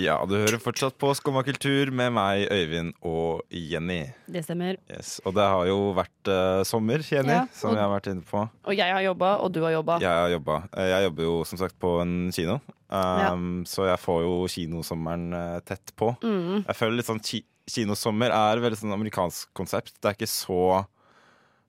Ja, 0.00 0.14
du 0.24 0.34
hører 0.38 0.60
fortsatt 0.62 0.94
på 1.00 1.10
Skumma 1.18 1.42
kultur 1.44 1.90
med 1.92 2.12
meg, 2.16 2.46
Øyvind 2.50 2.94
og 3.04 3.42
Jenny. 3.52 4.06
Det 4.30 4.44
stemmer. 4.46 4.78
Yes. 4.90 5.18
Og 5.26 5.34
det 5.36 5.44
har 5.44 5.66
jo 5.68 5.78
vært 5.96 6.30
uh, 6.32 6.62
sommer, 6.64 7.04
Jenny, 7.04 7.34
Ja, 7.34 7.42
som 7.52 7.74
jeg 7.76 7.82
har 7.84 7.92
vært 7.92 8.08
inne 8.12 8.24
på. 8.24 8.44
Og 8.64 8.74
jeg 8.78 8.88
har 8.94 9.02
jobba, 9.04 9.34
og 9.44 9.52
du 9.52 9.60
har 9.66 9.74
jobba. 9.76 9.98
Jeg 10.00 10.08
har 10.24 10.32
jobba. 10.32 10.56
Eh, 10.76 10.88
Jeg 10.94 11.04
jobber 11.10 11.22
jo 11.28 11.34
som 11.44 11.60
sagt 11.60 11.76
på 11.82 11.92
en 12.02 12.14
kino, 12.32 12.58
um, 12.88 13.62
så 13.68 13.86
jeg 13.90 14.00
får 14.00 14.22
jo 14.24 14.32
kinosommeren 14.54 15.28
uh, 15.36 15.60
tett 15.68 15.92
på. 15.96 16.14
Mm. 16.24 16.64
Jeg 16.66 16.78
føler 16.80 16.98
litt 17.00 17.10
sånn 17.12 17.22
ki 17.22 17.44
Kinosommer 17.72 18.32
er 18.34 18.58
veldig 18.58 18.74
sånn 18.80 18.92
amerikansk 18.96 19.52
konsept. 19.54 19.92
Det 20.02 20.08
er 20.10 20.16
ikke 20.16 20.26
så 20.26 20.56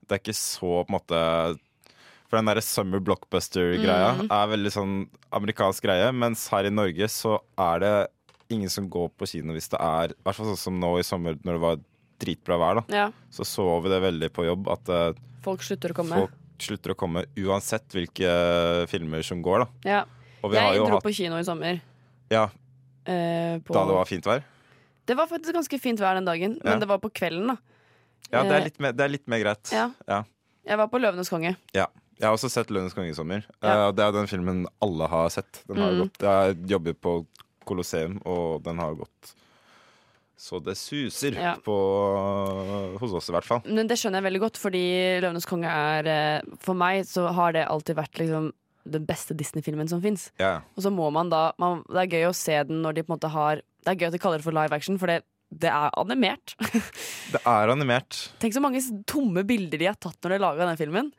Det 0.10 0.16
er 0.18 0.22
ikke 0.24 0.34
så 0.36 0.72
på 0.82 0.90
en 0.90 0.96
måte 0.96 1.20
For 2.28 2.40
den 2.40 2.50
derre 2.50 2.64
summer 2.66 3.00
blockbuster-greia 3.00 4.16
Mm. 4.18 4.26
er 4.34 4.48
veldig 4.56 4.72
sånn 4.74 4.96
amerikansk 5.32 5.84
greie, 5.86 6.10
mens 6.12 6.48
her 6.50 6.66
i 6.66 6.72
Norge 6.74 7.06
så 7.14 7.36
er 7.62 7.80
det 7.86 7.94
ingen 8.50 8.70
som 8.70 8.90
går 8.90 9.10
på 9.18 9.28
kino 9.28 9.54
hvis 9.54 9.70
det 9.70 9.80
er 9.80 10.12
I 10.12 10.22
hvert 10.24 10.36
fall 10.36 10.46
sånn 10.52 10.58
som 10.58 10.80
nå 10.80 11.00
i 11.00 11.04
sommer 11.04 11.38
når 11.44 11.54
det 11.54 11.62
var 11.64 11.80
dritbra 12.20 12.58
vær, 12.60 12.76
da. 12.82 12.84
Ja. 12.96 13.12
Så 13.32 13.44
så 13.48 13.66
vi 13.84 13.90
det 13.90 14.02
veldig 14.02 14.30
på 14.34 14.46
jobb 14.46 14.68
at 14.70 14.90
uh, 14.90 15.14
Folk 15.44 15.62
slutter 15.64 15.92
å 15.92 15.96
komme. 15.98 16.16
folk 16.24 16.32
slutter 16.64 16.92
å 16.94 16.96
komme 16.96 17.26
uansett 17.38 17.88
hvilke 17.92 18.88
filmer 18.88 19.22
som 19.26 19.42
går, 19.44 19.66
da. 19.66 19.68
Ja. 19.90 20.04
Og 20.44 20.52
vi 20.54 20.58
har 20.60 20.74
Jeg 20.74 20.84
dro 20.86 20.96
hatt 20.98 21.04
på 21.04 21.14
kino 21.16 21.38
i 21.40 21.44
sommer. 21.48 21.82
Ja, 22.32 22.50
Uh, 23.04 23.60
på... 23.68 23.74
da 23.76 23.82
det 23.84 23.96
var 23.98 24.06
fint 24.08 24.24
vær. 24.24 24.44
Det 25.04 25.16
var 25.20 25.28
faktisk 25.28 25.52
ganske 25.52 25.76
fint 25.84 26.00
vær 26.00 26.16
den 26.16 26.24
dagen, 26.24 26.54
Ja. 26.64 26.70
men 26.70 26.80
det 26.80 26.88
var 26.88 27.00
på 27.04 27.10
kvelden, 27.12 27.48
da. 27.52 27.58
Ja, 28.32 28.44
det 28.44 28.52
Eh, 28.54 28.56
er 28.62 28.64
litt 28.64 28.80
mer, 28.80 28.94
det 28.96 29.04
er 29.04 29.10
litt 29.12 29.28
mer 29.28 29.42
greit. 29.44 29.72
Ja. 29.76 30.22
Jeg 30.64 30.78
var 30.80 30.88
på 30.88 31.02
Løvenes 31.04 31.28
konge. 31.30 31.58
Ja. 31.76 31.88
Jeg 32.18 32.30
har 32.30 32.38
også 32.38 32.48
sett 32.50 32.68
'Løvenes 32.72 32.94
konge' 32.96 33.10
i 33.12 33.14
sommer. 33.14 33.44
Ja. 33.62 33.90
Uh, 33.90 33.92
det 33.92 34.06
er 34.06 34.12
den 34.16 34.28
filmen 34.32 34.66
alle 34.82 35.08
har 35.12 35.28
sett. 35.30 35.60
Den 35.68 35.78
har 35.84 35.92
Mm. 35.92 36.00
gått. 36.08 36.18
Jeg 36.24 36.56
jobber 36.70 36.94
på 36.94 37.28
Colosseum, 37.68 38.20
og 38.30 38.62
den 38.66 38.82
har 38.84 38.96
gått 39.00 39.34
så 40.44 40.60
det 40.60 40.74
suser 40.76 41.38
Ja. 41.40 41.54
på, 41.64 41.72
hos 43.00 43.14
oss, 43.16 43.30
i 43.30 43.36
hvert 43.36 43.48
fall. 43.48 43.62
Men 43.64 43.88
det 43.88 43.96
skjønner 44.00 44.20
jeg 44.20 44.28
veldig 44.28 44.42
godt, 44.44 44.60
fordi 44.60 44.82
Løvenes 45.24 45.48
konge 45.48 45.70
er 45.72 46.10
eh, 46.10 46.56
For 46.60 46.76
meg 46.76 47.06
så 47.08 47.30
har 47.38 47.54
det 47.56 47.64
alltid 47.70 47.96
vært 48.00 48.20
liksom 48.20 48.50
den 48.84 49.06
beste 49.08 49.38
Disney-filmen 49.40 49.88
som 49.88 50.02
fins. 50.04 50.32
Ja. 50.42 50.58
Og 50.76 50.84
så 50.84 50.92
må 50.92 51.08
man 51.16 51.30
da 51.32 51.54
man, 51.62 51.86
Det 51.88 52.02
er 52.02 52.12
gøy 52.18 52.26
å 52.28 52.36
se 52.36 52.58
den 52.68 52.82
når 52.84 52.98
de 52.98 53.06
på 53.06 53.14
en 53.14 53.16
måte 53.16 53.32
har 53.32 53.62
Det 53.64 53.94
er 53.94 53.96
gøy 54.02 54.10
at 54.10 54.18
de 54.18 54.20
kaller 54.26 54.42
det 54.44 54.48
for 54.50 54.58
live 54.58 54.76
action, 54.76 55.00
for 55.00 55.08
det, 55.08 55.22
det 55.54 55.72
er 55.72 55.96
animert. 56.02 56.58
Det 57.34 57.40
er 57.48 57.72
animert. 57.72 58.18
Tenk 58.44 58.54
så 58.54 58.62
mange 58.62 58.82
tomme 59.10 59.46
bilder 59.48 59.80
de 59.80 59.88
har 59.88 59.96
tatt 59.96 60.20
når 60.22 60.36
de 60.36 60.44
laga 60.44 60.68
den 60.68 60.78
filmen. 60.82 61.14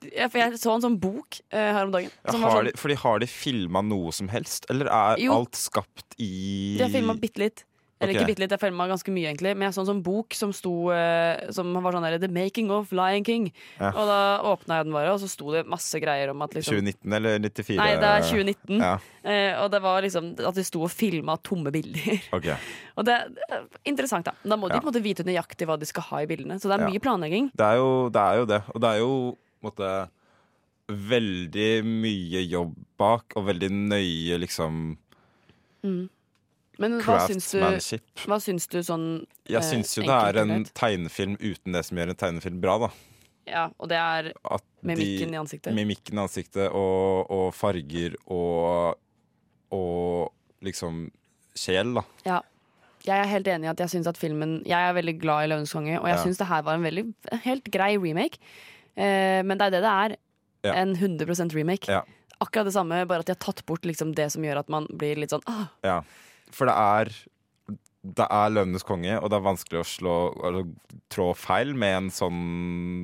Jeg, 0.00 0.32
jeg 0.32 0.60
så 0.60 0.72
en 0.72 0.84
sånn 0.84 0.98
bok 1.00 1.40
uh, 1.52 1.58
her 1.58 1.82
om 1.84 1.92
dagen. 1.92 2.12
Ja, 2.24 2.32
Som 2.32 2.44
var 2.44 2.54
har 2.54 2.62
sånn, 2.62 2.70
de, 2.70 2.80
fordi 2.80 3.00
har 3.02 3.20
de 3.20 3.30
filma 3.30 3.82
noe 3.84 4.12
som 4.16 4.30
helst, 4.32 4.68
eller 4.72 4.88
er 4.88 5.20
Jo. 5.20 5.40
alt 5.40 5.58
skapt 5.60 6.16
i 6.16 6.76
de 6.78 6.86
har 6.86 6.94
filma 6.94 7.16
bitte 7.20 7.42
litt. 7.42 7.66
Eller 8.00 8.14
okay. 8.14 8.22
ikke 8.22 8.32
bitte 8.32 8.40
litt, 8.40 8.52
jeg 8.54 8.62
filma 8.62 8.86
ganske 8.88 9.12
mye, 9.12 9.28
egentlig. 9.28 9.50
Men 9.58 9.66
jeg 9.66 9.74
så 9.76 9.82
en 9.82 9.88
sånn 9.90 10.00
bok 10.00 10.32
som 10.32 10.54
sto 10.56 10.72
uh, 10.88 11.36
Som 11.52 11.74
var 11.84 11.92
sånn 11.92 12.06
der 12.06 12.16
The 12.22 12.30
Making 12.32 12.70
of 12.72 12.94
Lion 12.96 13.26
King. 13.26 13.50
Ja. 13.76 13.90
Og 13.90 14.08
da 14.08 14.20
åpna 14.48 14.78
jeg 14.78 14.88
den 14.88 14.96
bare, 14.96 15.10
og 15.12 15.20
så 15.20 15.28
sto 15.28 15.52
det 15.52 15.66
masse 15.68 16.00
greier 16.00 16.32
om 16.32 16.40
at 16.46 16.56
liksom 16.56 16.78
2019 16.80 17.16
eller 17.18 17.44
94? 17.44 17.76
Nei, 17.76 17.90
det 18.00 18.12
er 18.14 18.28
2019. 18.32 18.76
Ja, 18.80 18.98
Uh, 19.20 19.52
og 19.60 19.66
det 19.68 19.82
var 19.84 19.98
liksom 20.00 20.30
at 20.48 20.56
de 20.56 20.62
sto 20.64 20.80
og 20.86 20.88
filma 20.88 21.34
tomme 21.44 21.68
bilder. 21.74 22.22
Okay. 22.32 22.54
og 22.96 23.04
det, 23.04 23.18
er 23.52 23.66
interessant, 23.84 24.24
da. 24.24 24.32
Da 24.40 24.56
må 24.56 24.70
de 24.70 24.78
Ja. 24.78 24.80
på 24.80 24.88
en 24.88 24.94
måte 24.94 25.02
vite 25.04 25.26
nøyaktig 25.28 25.68
hva 25.68 25.76
de 25.76 25.84
skal 25.84 26.06
ha 26.06 26.22
i 26.24 26.28
bildene. 26.30 26.56
Så 26.56 26.72
det 26.72 26.78
er 26.78 26.88
mye 26.88 27.02
planlegging. 27.04 27.50
Det 27.52 27.66
er 27.66 27.82
jo 27.82 28.08
det. 28.08 28.22
Er 28.24 28.40
jo 28.40 28.48
det. 28.48 28.62
Og 28.72 28.80
det 28.80 28.94
er 28.94 29.02
jo 29.02 29.12
måte, 29.66 29.90
veldig 30.90 31.70
mye 31.86 32.40
jobb 32.50 32.74
bak, 32.98 33.36
og 33.38 33.46
veldig 33.46 33.68
nøye 33.70 34.38
liksom 34.42 34.96
Men 36.80 36.96
hva 37.04 37.20
syns, 37.28 37.50
du, 37.52 37.60
hva 38.26 38.38
syns 38.42 38.66
du 38.72 38.80
sånn 38.84 39.06
Jeg 39.48 39.60
eh, 39.60 39.68
syns 39.68 39.94
jo 39.96 40.04
det 40.08 40.16
er 40.16 40.40
en 40.42 40.64
tegnefilm 40.66 41.36
uten 41.40 41.76
det 41.76 41.84
som 41.86 42.00
gjør 42.00 42.12
en 42.14 42.20
tegnefilm 42.24 42.60
bra, 42.62 42.76
da. 42.86 42.90
Ja, 43.50 43.64
og 43.78 43.90
det 43.90 43.98
er 44.00 44.32
At 44.44 44.64
mimikken 44.86 45.32
de, 45.32 45.36
i 45.36 45.40
ansiktet. 45.40 45.74
Mimikken 45.76 46.18
i 46.20 46.24
ansiktet 46.24 46.68
og, 46.70 47.30
og 47.30 47.48
farger 47.56 48.16
og 48.26 48.98
Og 49.70 50.32
liksom 50.64 51.06
sjel, 51.56 51.94
da. 51.96 52.02
Ja. 52.26 52.40
Jeg 53.06 53.16
er 53.16 53.30
helt 53.30 53.48
enig 53.48 53.64
i 53.64 53.70
at 53.70 53.80
jeg 53.80 53.94
syns 53.94 54.08
at 54.10 54.18
filmen 54.20 54.58
Jeg 54.68 54.76
er 54.76 54.92
veldig 54.96 55.14
glad 55.22 55.46
i 55.46 55.48
'Løvenes 55.48 55.72
konge', 55.72 56.00
og 56.02 56.08
jeg 56.08 56.18
Ja. 56.18 56.22
syns 56.24 56.38
det 56.38 56.46
her 56.50 56.62
var 56.62 56.74
en 56.74 56.84
veldig 56.84 57.04
helt 57.46 57.70
grei 57.72 57.96
remake. 57.96 58.36
Eh, 59.00 59.40
men 59.46 59.56
det 59.58 59.66
er 59.70 59.74
det 59.78 59.82
det 59.86 59.92
er. 59.96 60.16
Ja. 60.68 60.74
En 60.82 60.94
100% 60.96 61.54
remake. 61.56 61.88
Ja. 61.88 62.02
Akkurat 62.40 62.66
det 62.68 62.74
samme, 62.76 63.02
bare 63.08 63.20
at 63.24 63.28
de 63.30 63.32
har 63.34 63.40
tatt 63.40 63.64
bort 63.68 63.84
liksom 63.88 64.14
det 64.16 64.30
som 64.32 64.44
gjør 64.44 64.60
at 64.62 64.68
man 64.72 64.86
blir 64.92 65.16
litt 65.20 65.32
sånn 65.32 65.44
ah, 65.48 65.66
Ja. 65.84 66.00
For 66.52 66.66
det 66.68 66.74
er 66.76 67.10
Det 68.02 68.24
er 68.32 68.48
Løvenes 68.48 68.82
konge, 68.88 69.12
og 69.20 69.28
det 69.28 69.36
er 69.36 69.44
vanskelig 69.44 69.80
å 69.82 69.84
slå 69.84 70.12
eller, 70.48 70.64
trå 71.12 71.34
feil 71.36 71.74
med 71.76 71.96
en 71.98 72.08
sånn 72.10 72.38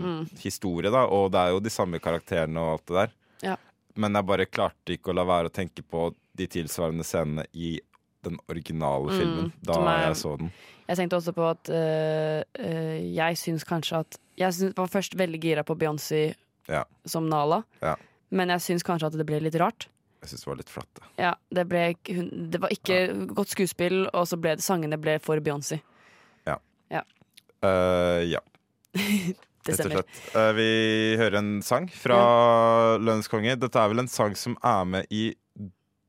Mm. 0.01 0.23
historie, 0.41 0.91
da. 0.91 1.03
Og 1.05 1.31
det 1.33 1.39
er 1.43 1.51
jo 1.53 1.61
de 1.61 1.69
samme 1.71 2.01
karakterene 2.01 2.57
og 2.57 2.73
alt 2.79 2.87
det 2.87 2.97
der. 2.97 3.11
Ja. 3.51 3.57
Men 3.95 4.15
jeg 4.15 4.27
bare 4.27 4.47
klarte 4.47 4.97
ikke 4.97 5.13
å 5.13 5.15
la 5.17 5.25
være 5.25 5.51
å 5.51 5.53
tenke 5.53 5.83
på 5.85 6.15
de 6.35 6.47
tilsvarende 6.47 7.05
scenene 7.05 7.45
i 7.53 7.79
den 8.25 8.39
originale 8.49 9.13
Mm, 9.13 9.19
filmen 9.21 9.53
da 9.63 9.73
er- 9.75 10.07
jeg 10.09 10.17
så 10.17 10.39
den. 10.39 10.51
Jeg 10.89 10.97
tenkte 10.97 11.17
også 11.21 11.33
på 11.35 11.51
at 11.51 11.69
øh, 11.69 12.43
øh, 12.59 13.15
jeg 13.15 13.37
syns 13.37 13.65
kanskje 13.65 14.01
at 14.01 14.19
Jeg 14.39 14.53
syns- 14.53 14.75
var 14.77 14.87
først 14.93 15.15
veldig 15.17 15.41
gira 15.41 15.63
på 15.65 15.77
Beyoncé 15.79 16.35
Ja. 16.69 16.85
som 17.07 17.29
Nala, 17.29 17.63
Ja. 17.83 17.95
men 18.31 18.49
jeg 18.49 18.61
syns 18.61 18.83
kanskje 18.83 19.07
at 19.07 19.13
det 19.17 19.27
ble 19.27 19.41
litt 19.41 19.55
rart. 19.55 19.87
Jeg 20.23 20.31
syns 20.31 20.41
det 20.45 20.47
var 20.47 20.57
litt 20.57 20.69
flatt. 20.73 20.95
det. 20.95 21.03
Ja, 21.19 21.35
det, 21.53 21.69
ble, 21.69 21.95
det 22.51 22.61
var 22.61 22.69
ikke 22.71 23.27
godt 23.35 23.49
skuespill, 23.55 24.09
og 24.13 24.27
så 24.27 24.37
ble 24.41 24.57
det, 24.57 24.65
sangene 24.65 24.99
ble 25.01 25.19
for 25.21 25.39
Beyoncé. 25.41 25.81
Ja. 26.47 26.59
ja, 26.91 27.03
Det 29.67 29.75
rett 29.75 29.81
og 29.81 29.91
stemmer. 29.91 30.05
Eh, 30.39 30.53
vi 30.55 30.67
hører 31.19 31.39
en 31.41 31.63
sang 31.63 31.89
fra 31.91 32.15
ja. 32.17 32.99
Lønnskonge. 33.03 33.57
Dette 33.59 33.77
er 33.83 33.89
vel 33.91 33.99
en 34.05 34.09
sang 34.09 34.35
som 34.39 34.57
er 34.63 34.85
med 34.87 35.07
i 35.11 35.35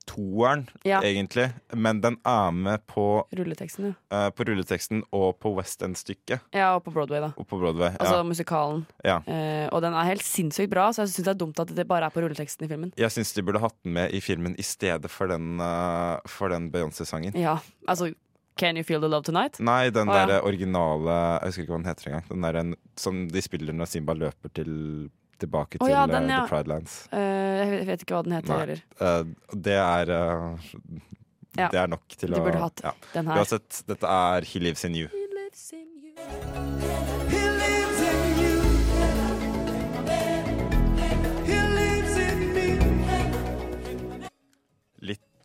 toeren, 0.07 0.65
Ja. 0.87 1.01
egentlig. 1.03 1.49
Men 1.73 2.01
den 2.01 2.17
er 2.25 2.51
med 2.51 2.85
på, 2.87 3.27
Rulleteksten, 3.35 3.89
ja. 3.91 4.27
uh, 4.27 4.29
på 4.31 4.47
rulleteksten 4.47 5.03
og 5.11 5.39
på 5.43 5.53
West 5.57 5.83
End-stykket. 5.85 6.39
Ja, 6.55 6.73
og 6.75 6.83
på 6.85 6.91
Broadway, 6.95 7.19
da. 7.21 7.31
Og 7.37 7.47
på 7.47 7.59
Broadway. 7.59 7.91
ja. 7.91 7.97
Altså 7.99 8.23
musikalen. 8.23 8.85
Ja. 9.05 9.17
Uh, 9.27 9.67
og 9.75 9.81
den 9.85 9.93
er 9.93 10.07
helt 10.09 10.23
sinnssykt 10.25 10.71
bra, 10.71 10.89
så 10.91 11.03
jeg 11.03 11.13
syns 11.15 11.25
det 11.27 11.33
er 11.35 11.41
dumt 11.45 11.59
at 11.59 11.75
det 11.75 11.87
bare 11.87 12.07
er 12.07 12.15
på 12.15 12.23
rulleteksten 12.23 12.65
i 12.65 12.71
filmen. 12.71 12.93
Jeg 12.97 13.11
syns 13.11 13.33
de 13.33 13.43
burde 13.43 13.59
hatt 13.63 13.75
den 13.83 13.93
med 13.93 14.13
i 14.15 14.21
filmen 14.23 14.55
i 14.57 14.63
stedet 14.63 15.11
for 15.11 15.27
den, 15.27 15.59
uh, 15.59 16.17
for 16.27 16.49
den 16.53 16.71
Beyoncé-sangen. 16.71 17.35
Ja, 17.37 17.57
altså 17.87 18.13
Can 18.57 18.77
You 18.77 18.83
Feel 18.83 18.99
The 18.99 19.09
Love 19.09 19.23
Tonight? 19.27 19.59
Nei, 19.59 19.89
den 19.93 20.09
oh, 20.09 20.15
der 20.27 20.41
originale 20.41 21.13
Jeg 21.13 21.51
husker 21.51 21.61
ikke 21.63 21.73
hva 21.75 21.77
den 21.83 21.89
heter 21.91 22.07
engang. 22.09 22.25
Den 22.31 22.47
der 22.47 22.77
som 22.97 23.19
de 23.29 23.41
spiller 23.45 23.75
når 23.77 23.85
Simba 23.91 24.15
løper 24.17 24.49
til, 24.57 24.71
tilbake 25.41 25.79
til 25.81 25.91
ja, 25.91 26.03
eh, 26.03 26.11
den, 26.13 26.29
ja. 26.31 26.41
The 26.43 26.51
Pride 26.51 26.71
Lands. 26.71 26.97
Uh, 27.11 27.19
jeg 27.19 27.87
vet- 27.91 28.05
ikke 28.05 28.17
hva 28.17 28.23
den 28.27 28.37
heter 28.37 28.63
heller. 28.63 28.83
Uh, 29.01 29.57
det 29.67 29.77
er 29.81 30.13
uh, 30.13 30.71
Ja. 31.57 31.71
Det 31.73 31.79
er 31.81 31.87
nok 31.89 32.03
til 32.13 32.29
De 32.29 32.37
å 32.37 32.43
burde 32.45 32.59
hatt 32.61 32.83
ja. 32.85 32.91
den 33.15 33.31
her. 33.31 33.41
Uansett, 33.41 33.81
dette 33.89 34.05
er 34.05 34.45
He 34.45 34.61
Lives 34.61 34.85
In 34.85 34.93
You. 34.99 35.09
He 35.13 35.25
Lives 35.33 35.69
In 35.73 35.87
You. 36.05 36.66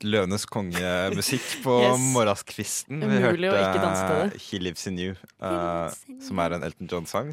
Litt 0.02 0.10
Løvenes 0.10 0.44
konge-musikk 0.50 1.44
på 1.64 1.76
Yes. 1.82 2.00
morgenskvisten. 2.14 2.98
Vi 3.00 3.06
Umulig 3.22 3.50
hørte 3.52 3.82
det. 3.82 4.40
He 4.42 4.58
Lives 4.58 4.86
In 4.90 4.98
You, 4.98 5.14
uh, 5.42 5.88
som 6.22 6.38
er 6.42 6.56
en 6.56 6.62
Elton 6.66 6.88
John-sang. 6.90 7.30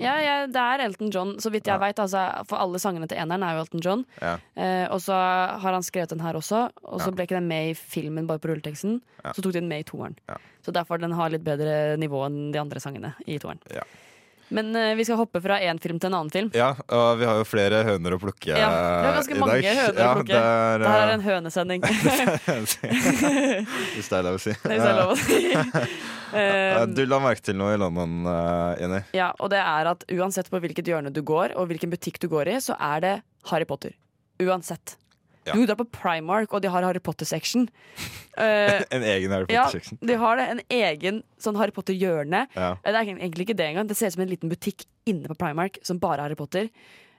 Ja, 0.00 0.14
ja, 0.24 0.36
det 0.48 0.56
er 0.62 0.84
Elton 0.86 1.10
John, 1.14 1.34
så 1.38 1.52
vidt 1.52 1.66
jeg 1.68 1.74
Ja. 1.76 1.78
vet. 1.84 1.98
Altså, 2.00 2.22
for 2.48 2.56
alle 2.64 2.78
sangene 2.80 3.06
til 3.08 3.18
eneren 3.20 3.42
er 3.44 3.54
jo 3.58 3.60
Elton 3.66 3.84
John. 3.84 4.06
Ja. 4.22 4.36
Uh, 4.56 4.86
og 4.94 5.00
så 5.04 5.12
har 5.14 5.72
han 5.76 5.82
skrevet 5.84 6.08
den 6.10 6.20
her 6.24 6.34
også, 6.40 6.70
og 6.84 7.00
så 7.04 7.12
ble 7.14 7.26
ikke 7.28 7.36
den 7.38 7.48
med 7.48 7.70
i 7.70 7.74
filmen, 7.74 8.26
bare 8.26 8.38
på 8.40 8.48
rulleteksten. 8.52 9.00
Så 9.34 9.42
tok 9.42 9.52
de 9.52 9.60
den 9.60 9.68
med 9.68 9.80
i 9.84 9.88
toeren. 9.88 10.16
Så 10.64 10.72
derfor 10.72 10.98
den 11.00 11.12
har 11.12 11.30
litt 11.30 11.44
bedre 11.44 11.96
nivå 12.00 12.24
enn 12.26 12.52
de 12.52 12.58
andre 12.60 12.80
sangene 12.80 13.14
i 13.26 13.38
toeren. 13.38 13.60
Ja. 13.72 13.82
Men 14.50 14.70
uh, 14.76 14.94
vi 14.96 15.04
skal 15.04 15.16
hoppe 15.20 15.42
fra 15.44 15.58
én 15.60 15.76
film 15.82 15.98
til 16.00 16.08
en 16.08 16.14
annen 16.20 16.30
film. 16.32 16.48
Ja, 16.56 16.70
og 16.88 17.18
vi 17.20 17.26
har 17.28 17.36
jo 17.36 17.44
flere 17.44 17.82
høner 17.84 18.12
å 18.16 18.18
plukke 18.22 18.48
Ja, 18.56 18.70
det 18.72 19.08
er 19.10 19.16
ganske 19.18 19.34
i 19.36 19.38
mange 19.42 19.58
dag. 19.60 19.64
høner 19.76 19.92
å 19.92 19.94
Ja, 20.00 20.14
plukke. 20.14 20.32
det 20.32 20.40
er, 20.40 20.78
Det 20.78 20.88
her 20.88 21.02
er 21.02 21.08
eh, 21.08 21.14
en 21.18 21.24
hønesending, 21.26 21.80
Hvis 22.78 24.08
det 24.08 24.18
er 24.18 24.24
lov 24.26 24.36
å 24.38 24.42
si. 24.42 24.52
hvis 24.68 24.68
det 24.68 24.88
er 24.88 24.98
lov 25.00 25.14
å 25.14 25.18
si. 25.20 25.40
Eh, 26.28 26.76
Eh, 26.76 26.82
Du 26.92 27.06
la 27.08 27.16
merke 27.24 27.40
til 27.40 27.56
noe 27.56 27.72
i 27.72 27.78
London, 27.80 28.18
eh, 28.28 28.80
Jenny. 28.82 28.98
ja, 29.16 29.30
og 29.40 29.48
det 29.48 29.62
er 29.64 29.88
at 29.88 30.02
uansett 30.12 30.50
på 30.52 30.58
hvilket 30.60 30.84
hjørne 30.90 31.08
du 31.10 31.22
går, 31.24 31.54
og 31.56 31.70
hvilken 31.70 31.88
butikk 31.88 32.18
du 32.20 32.26
går 32.28 32.50
i, 32.52 32.56
så 32.60 32.76
er 32.76 33.00
det 33.00 33.12
Harry 33.48 33.64
Potter. 33.64 33.94
Uansett. 34.44 34.98
Ja. 35.48 35.56
Du 35.56 35.64
drar 35.66 35.78
på 35.80 35.86
Primark, 35.94 36.52
og 36.54 36.62
de 36.64 36.70
har 36.72 36.84
Harry 36.86 37.00
Potter-section. 37.00 37.66
Uh, 38.38 38.78
En 38.94 39.02
egen 39.02 39.32
Harry 39.34 39.48
Ja, 39.52 39.64
Potter-section. 39.66 39.98
de 40.04 40.16
har 40.20 40.38
det. 40.40 40.46
En 40.54 40.62
egen 40.78 41.22
sånn 41.42 41.58
Harry 41.60 41.74
Potter-hjørne. 41.74 42.44
Ja. 42.54 42.70
Eh, 42.82 42.92
Det 42.92 42.94
er 43.00 43.12
egentlig 43.16 43.48
ikke 43.48 43.56
det 43.58 43.68
engang. 43.72 43.88
Det 43.90 43.96
ser 43.98 44.12
ut 44.12 44.16
som 44.18 44.24
en 44.26 44.32
liten 44.32 44.52
butikk 44.52 44.84
inne 45.08 45.28
på 45.30 45.36
Primark 45.40 45.78
som 45.86 46.00
bare 46.02 46.20
er 46.20 46.28
Harry 46.28 46.38
Potter. 46.38 46.68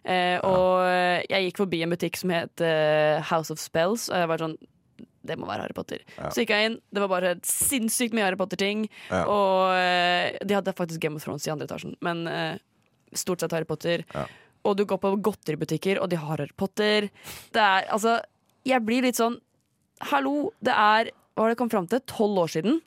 Eh, 0.05 0.37
og 0.47 0.85
jeg 1.27 1.49
gikk 1.49 1.57
forbi 1.59 1.81
en 1.83 1.91
butikk 1.91 2.15
som 2.17 2.31
het 2.31 2.61
uh, 2.63 3.19
House 3.29 3.51
of 3.51 3.59
Spells, 3.59 4.07
og 4.09 4.15
jeg 4.21 4.29
var 4.31 4.43
sånn 4.45 4.55
det 5.27 5.35
må 5.35 5.45
være 5.49 5.65
Harry 5.65 5.75
Potter. 5.75 5.99
Ja. 6.15 6.29
Så 6.31 6.41
gikk 6.45 6.53
jeg 6.55 6.69
inn, 6.69 6.77
det 6.95 7.01
var 7.03 7.09
bare 7.11 7.33
sinnssykt 7.45 8.15
mye 8.15 8.23
Harry 8.23 8.37
Potter-ting. 8.39 8.85
Ja. 9.11 9.25
Og 9.27 10.45
de 10.47 10.55
hadde 10.55 10.73
faktisk 10.73 11.03
Game 11.03 11.19
of 11.19 11.25
Thrones 11.25 11.43
i 11.45 11.51
andre 11.51 11.67
etasjen, 11.67 11.97
men 12.01 12.23
stort 13.13 13.43
sett 13.43 13.51
Harry 13.51 13.67
Potter. 13.67 14.05
Ja. 14.15 14.23
Og 14.67 14.75
du 14.75 14.83
går 14.85 14.99
på 14.99 15.13
godteributikker, 15.23 16.01
og 16.03 16.09
de 16.11 16.19
har 16.19 16.33
Harry 16.33 16.51
Potter. 16.57 17.09
Det 17.55 17.63
er 17.63 17.87
altså 17.93 18.19
Jeg 18.67 18.83
blir 18.83 19.05
litt 19.05 19.19
sånn 19.19 19.39
Hallo, 20.11 20.51
det 20.63 20.73
er 20.75 21.11
Hva 21.35 21.45
har 21.45 21.53
det 21.53 21.59
kommet 21.59 21.75
fram 21.75 21.87
til? 21.87 22.01
Tolv 22.07 22.43
år 22.43 22.51
siden. 22.51 22.81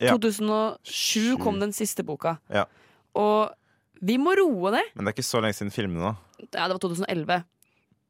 Ja. 0.00 0.14
2007 0.14 1.38
kom 1.42 1.58
den 1.60 1.72
siste 1.76 2.04
boka. 2.06 2.36
Ja. 2.52 2.64
Og 3.18 3.50
vi 4.00 4.16
må 4.20 4.34
roe 4.38 4.72
ned. 4.76 4.92
Men 4.94 5.04
det 5.04 5.12
er 5.12 5.16
ikke 5.18 5.26
så 5.26 5.40
lenge 5.42 5.58
siden 5.58 5.74
filmene 5.74 6.04
nå. 6.04 6.12
Ja, 6.52 6.68
det 6.68 6.76
var 6.76 6.82
2011. 6.84 7.40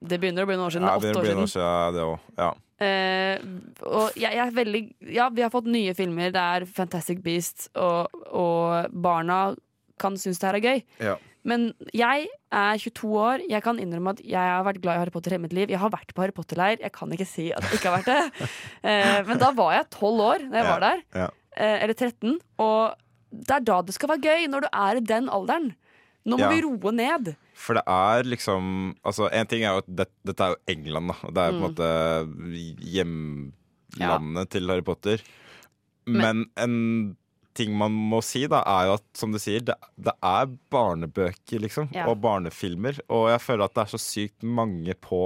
Det 0.09 0.19
begynner 0.21 0.45
å 0.45 0.51
bli 0.51 0.59
noen 0.59 0.69
år 0.69 0.75
siden. 0.75 0.87
Ja, 0.87 0.99
det 1.01 1.09
er 1.09 1.17
åtte 1.17 1.23
år 1.23 1.31
siden. 1.31 1.49
siden. 1.55 1.97
siden. 1.97 2.35
Ja. 2.39 2.51
Eh, 2.79 3.41
og 3.83 4.15
jeg, 4.15 4.31
jeg 4.37 4.45
er 4.45 4.53
veldig 4.55 4.83
Ja, 5.17 5.25
vi 5.35 5.43
har 5.43 5.51
fått 5.51 5.71
nye 5.71 5.95
filmer. 5.99 6.31
Det 6.35 6.45
er 6.59 6.69
Fantastic 6.77 7.25
Beasts, 7.25 7.71
og, 7.75 8.13
og 8.31 8.93
barna 8.93 9.41
kan 9.99 10.19
synes 10.21 10.39
det 10.39 10.47
her 10.47 10.59
er 10.61 10.67
gøy. 10.69 10.85
Ja. 11.03 11.17
Men 11.45 11.73
jeg 11.95 12.27
er 12.53 12.79
22 12.79 13.11
år. 13.17 13.43
Jeg 13.49 13.63
kan 13.63 13.79
innrømme 13.79 14.11
at 14.17 14.21
jeg 14.25 14.37
har 14.37 14.65
vært 14.67 14.81
glad 14.83 14.97
i 14.97 14.99
Harry 14.99 15.11
Potter 15.15 15.31
hele 15.31 15.43
mitt 15.47 15.53
liv. 15.53 15.69
Jeg 15.71 15.79
har 15.79 15.91
vært 15.91 16.13
på 16.15 16.23
Harry 16.23 16.33
Potter-leir. 16.37 16.79
Jeg 16.83 16.93
kan 16.93 17.11
ikke 17.15 17.27
si 17.27 17.53
at 17.53 17.63
jeg 17.63 17.79
ikke 17.79 17.91
har 17.93 17.99
vært 18.03 18.11
det. 18.13 18.49
Eh, 18.89 19.23
men 19.27 19.39
da 19.39 19.51
var 19.53 19.73
jeg 19.77 19.87
12 19.91 20.21
år 20.25 20.39
da 20.51 20.57
jeg 20.61 20.67
var 20.69 20.81
der. 20.81 21.03
Eh, 21.57 21.83
eller 21.85 21.95
13. 21.95 22.39
Og 22.59 22.95
det 23.33 23.51
er 23.59 23.61
da 23.61 23.81
det 23.83 23.95
skal 23.95 24.09
være 24.15 24.25
gøy. 24.27 24.47
Når 24.51 24.61
du 24.67 24.69
er 24.73 24.97
i 25.01 25.05
den 25.15 25.29
alderen. 25.29 25.71
Nå 26.29 26.37
må 26.37 26.45
Ja. 26.45 26.49
vi 26.53 26.61
roe 26.67 26.93
ned. 26.93 27.35
For 27.55 27.75
det 27.79 27.83
er 27.89 28.23
liksom 28.29 28.95
Altså, 29.05 29.29
en 29.33 29.47
ting 29.47 29.63
er 29.65 29.73
jo 29.73 29.79
at 29.85 29.89
det, 29.97 30.09
dette 30.27 30.41
er 30.45 30.55
jo 30.55 30.61
England, 30.75 31.09
da. 31.09 31.17
Og 31.29 31.35
det 31.35 31.43
er 31.43 31.51
på 31.51 31.57
en 31.57 31.63
Mm. 31.63 31.69
måte 31.69 31.89
hjemlandet 32.93 34.51
til 34.53 34.69
Harry 34.71 34.85
Potter. 34.85 35.23
Men, 36.09 36.47
en 36.57 37.17
ting 37.59 37.75
man 37.77 37.93
må 37.93 38.21
si, 38.25 38.45
da, 38.51 38.63
er 38.71 38.89
jo 38.89 38.97
at 39.01 39.05
som 39.19 39.35
du 39.35 39.39
sier, 39.43 39.65
det, 39.67 39.75
det 39.99 40.15
er 40.25 40.49
barnebøker, 40.73 41.61
liksom. 41.67 41.91
Ja. 41.97 42.07
Og 42.11 42.21
barnefilmer. 42.23 43.01
Og 43.11 43.27
jeg 43.33 43.43
føler 43.45 43.67
at 43.67 43.75
det 43.77 43.85
er 43.85 43.93
så 43.97 44.01
sykt 44.03 44.47
mange 44.47 44.95
på 45.05 45.21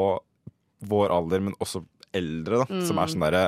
vår 0.89 1.13
alder, 1.15 1.45
men 1.47 1.55
også 1.63 1.85
eldre, 2.17 2.65
da, 2.65 2.81
som 2.85 2.97
Mm. 2.99 3.03
er 3.05 3.13
sånn 3.15 3.27
derre 3.29 3.45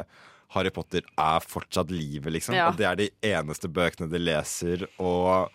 Harry 0.55 0.71
Potter 0.71 1.03
er 1.19 1.41
fortsatt 1.43 1.91
livet, 1.91 2.31
liksom. 2.37 2.55
Ja. 2.55 2.69
Og 2.71 2.77
det 2.79 2.87
er 2.87 2.97
de 3.01 3.09
eneste 3.27 3.67
bøkene 3.69 4.07
de 4.13 4.21
leser, 4.23 4.85
og 5.03 5.51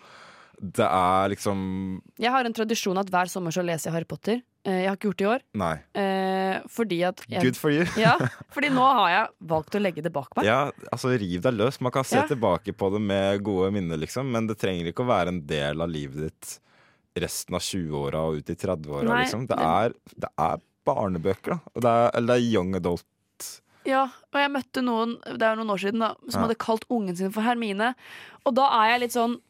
det 0.60 0.84
er 0.84 1.30
liksom 1.32 2.02
Jeg 2.20 2.30
har 2.34 2.44
en 2.44 2.52
tradisjon 2.52 2.98
at 3.00 3.08
hver 3.08 3.30
sommer 3.32 3.50
så 3.54 3.64
leser 3.64 3.88
jeg 3.88 3.94
Harry 3.96 4.04
Potter. 4.10 4.42
Eh, 4.68 4.82
jeg 4.82 4.88
har 4.90 4.96
ikke 4.98 5.08
gjort 5.08 5.20
det 5.20 5.24
i 5.24 5.30
år. 5.30 5.42
Nei. 5.56 5.74
Eh, 5.96 6.56
fordi 6.68 6.98
at 7.08 7.22
jeg, 7.30 7.42
Good 7.46 7.56
for 7.56 7.72
you. 7.72 7.86
Ja, 8.04 8.16
fordi 8.54 8.68
nå 8.74 8.84
har 8.84 9.10
jeg 9.14 9.28
valgt 9.52 9.76
å 9.78 9.80
legge 9.80 10.02
det 10.04 10.12
bak 10.12 10.34
meg. 10.36 10.44
Ja, 10.50 10.58
altså 10.92 11.14
riv 11.16 11.40
deg 11.46 11.56
løs. 11.56 11.80
Man 11.80 11.94
kan 11.94 12.04
se 12.04 12.18
Ja. 12.20 12.26
tilbake 12.28 12.74
på 12.76 12.90
det 12.92 13.00
med 13.00 13.42
gode 13.46 13.70
minner, 13.72 13.96
liksom, 14.00 14.28
men 14.30 14.46
det 14.50 14.58
trenger 14.60 14.90
ikke 14.92 15.06
å 15.06 15.08
være 15.08 15.32
en 15.32 15.40
del 15.48 15.80
av 15.80 15.88
livet 15.88 16.26
ditt 16.28 16.58
resten 17.20 17.56
av 17.56 17.64
20-åra 17.64 18.20
og 18.28 18.36
ut 18.42 18.50
i 18.52 18.54
30-åra, 18.54 19.16
liksom. 19.24 19.46
Det 19.48 19.56
det 20.20 20.28
er 20.38 20.60
barnebøker, 20.86 21.56
da. 21.56 21.58
Og 21.74 21.82
Det 21.82 21.90
er, 21.90 22.10
eller 22.14 22.34
det 22.34 22.36
er 22.38 22.52
young 22.52 22.74
adult. 22.78 23.06
Ja, 23.88 24.04
og 24.28 24.36
jeg 24.38 24.52
møtte 24.52 24.82
noen 24.84 25.16
det 25.24 25.42
er 25.42 25.56
noen 25.56 25.72
år 25.72 25.80
siden 25.80 26.04
da, 26.04 26.12
som 26.28 26.42
Ja. 26.42 26.46
hadde 26.46 26.58
kalt 26.60 26.84
ungen 26.92 27.16
sin 27.16 27.32
for 27.32 27.40
Hermine. 27.42 27.94
Og 28.44 28.54
da 28.54 28.68
er 28.84 28.92
jeg 28.92 29.00
litt 29.06 29.16
sånn 29.16 29.40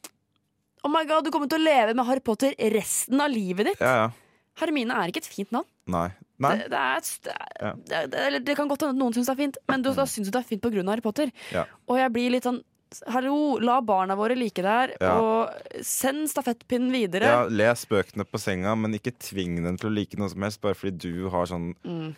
Oh 0.82 0.88
my 0.88 1.04
god, 1.04 1.24
du 1.26 1.30
kommer 1.30 1.48
til 1.50 1.58
å 1.60 1.64
leve 1.66 1.92
med 1.94 2.06
Harry 2.06 2.20
Potter 2.24 2.54
resten 2.72 3.20
av 3.20 3.28
livet 3.28 3.66
ditt. 3.66 3.80
Ja, 3.84 4.06
ja. 4.06 4.10
Hermine 4.58 4.90
er 4.98 5.08
ikke 5.12 5.22
et 5.22 5.28
fint 5.30 5.52
navn. 5.52 5.66
Nei. 5.86 6.08
Nei. 6.40 6.56
Det, 6.56 6.70
det, 6.72 6.80
er, 6.80 7.00
det, 7.24 7.36
Ja. 7.60 7.72
det, 8.08 8.44
det, 8.46 8.56
kan 8.56 8.68
godt 8.68 8.80
hende 8.82 8.96
at 8.96 9.00
noen 9.00 9.12
syns 9.14 9.26
det 9.28 9.32
er 9.36 9.40
fint, 9.44 9.56
men 9.68 9.82
du, 9.82 9.92
da 9.94 10.04
syns 10.08 10.26
du 10.28 10.32
det 10.34 10.40
er 10.42 10.48
fint 10.48 10.62
pga. 10.64 10.82
Harry 10.88 11.00
Potter. 11.04 11.30
Ja. 11.52 11.64
Og 11.86 11.98
jeg 12.00 12.12
blir 12.12 12.30
litt 12.36 12.44
sånn 12.48 12.62
Hallo, 13.06 13.54
la 13.62 13.76
barna 13.86 14.16
våre 14.18 14.34
like 14.34 14.58
det 14.64 14.66
her, 14.66 14.92
Ja. 14.98 15.12
og 15.20 15.84
send 15.86 16.26
stafettpinnen 16.26 16.90
videre. 16.90 17.22
Ja, 17.22 17.44
les 17.46 17.84
bøkene 17.86 18.24
på 18.26 18.40
senga, 18.42 18.72
men 18.74 18.96
ikke 18.98 19.12
tving 19.14 19.60
dem 19.62 19.76
til 19.78 19.92
å 19.92 19.94
like 19.94 20.18
noe 20.18 20.26
som 20.32 20.42
helst, 20.42 20.58
bare 20.60 20.74
fordi 20.74 20.98
du 20.98 21.28
har 21.30 21.46
sånn 21.46 21.68
Mm. 21.86 22.16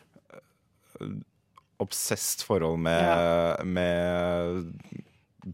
obsesst 1.83 2.45
forhold 2.47 2.79
med, 2.81 3.67
med 3.67 4.73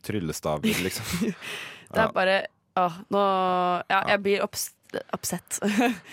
tryllestaver, 0.04 0.82
liksom. 0.84 1.32
Det 1.94 2.02
er 2.04 2.12
bare 2.12 2.38
Åh, 2.78 2.98
nå 3.10 3.20
Ja, 3.90 4.02
jeg 4.12 4.20
blir 4.22 4.42
obs 4.44 4.68
upset. 5.14 5.59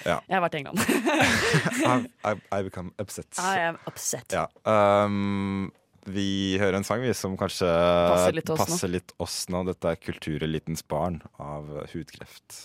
Ja. 0.05 0.19
Jeg 0.29 0.35
har 0.35 0.43
vært 0.45 0.55
i 0.57 0.61
England. 0.63 2.09
I, 2.25 2.35
I, 2.35 2.61
become 2.67 2.93
upset. 3.01 3.31
I 3.39 3.65
am 3.69 3.79
upset. 3.89 4.35
Ja. 4.35 4.47
Um, 4.67 5.71
vi 6.05 6.57
hører 6.61 6.77
en 6.77 6.85
sang 6.85 7.01
vi 7.01 7.13
som 7.17 7.33
kanskje 7.39 7.65
Passer 7.65 8.35
litt 8.37 8.51
oss 8.53 8.69
nå. 8.69 8.91
litt 8.93 9.15
oss 9.17 9.39
nå. 9.49 9.63
Dette 9.71 9.95
er 9.95 10.01
'Kulturelitens 10.01 10.85
barn' 10.85 11.23
av 11.41 11.71
Hudkreft. 11.95 12.61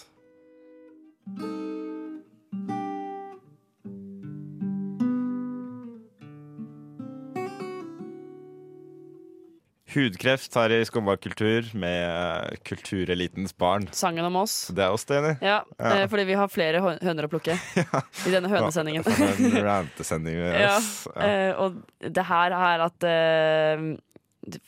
Hudkreft 9.95 10.55
her 10.55 10.71
i 10.77 10.85
Skumma 10.87 11.17
kultur 11.21 11.67
med 11.75 12.57
Kulturelitens 12.65 13.53
barn. 13.59 13.89
Sangen 13.97 14.25
om 14.29 14.37
oss. 14.41 14.69
Det 14.75 14.85
er 14.85 14.95
oss, 14.95 15.05
det, 15.09 15.17
Jenny. 15.19 15.33
Ja, 15.43 15.57
Ja. 15.79 15.91
eh, 16.03 16.07
fordi 16.11 16.25
vi 16.29 16.37
har 16.39 16.49
flere 16.49 16.81
høner 17.03 17.27
å 17.27 17.31
plukke 17.33 17.57
i 18.27 18.31
denne 18.35 18.49
hønesendingen. 18.53 19.05
En 19.07 19.63
rantesending. 19.71 20.35
vi 20.37 20.43
gjør, 20.47 20.59
ja. 20.61 20.77
Ja. 20.79 21.27
eh, 21.27 21.53
og 21.65 21.81
det 22.01 22.25
her 22.31 22.55
er 22.57 22.85
at 22.87 23.05
eh, 23.11 23.85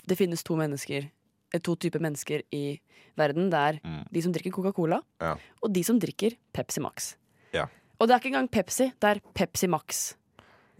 det, 0.09 0.19
finnes 0.19 0.43
to 0.45 0.57
mennesker 0.59 1.07
eh, 1.55 1.61
To 1.61 1.75
typer 1.77 2.01
mennesker 2.01 2.43
i 2.53 2.79
verden. 3.19 3.51
Det 3.53 3.59
er 3.61 3.81
Mm. 3.85 4.03
de 4.11 4.23
som 4.23 4.33
drikker 4.33 4.51
Coca-Cola, 4.53 5.01
Ja. 5.21 5.35
og 5.63 5.73
de 5.73 5.83
som 5.85 5.99
drikker 6.01 6.37
Pepsi 6.53 6.81
Max. 6.81 7.15
Ja. 7.53 7.67
Og 8.01 8.09
det 8.09 8.15
er 8.15 8.19
ikke 8.23 8.33
engang 8.35 8.49
Pepsi, 8.51 8.91
det 8.99 9.05
er 9.17 9.21
Pepsi 9.35 9.69
Max. 9.69 10.15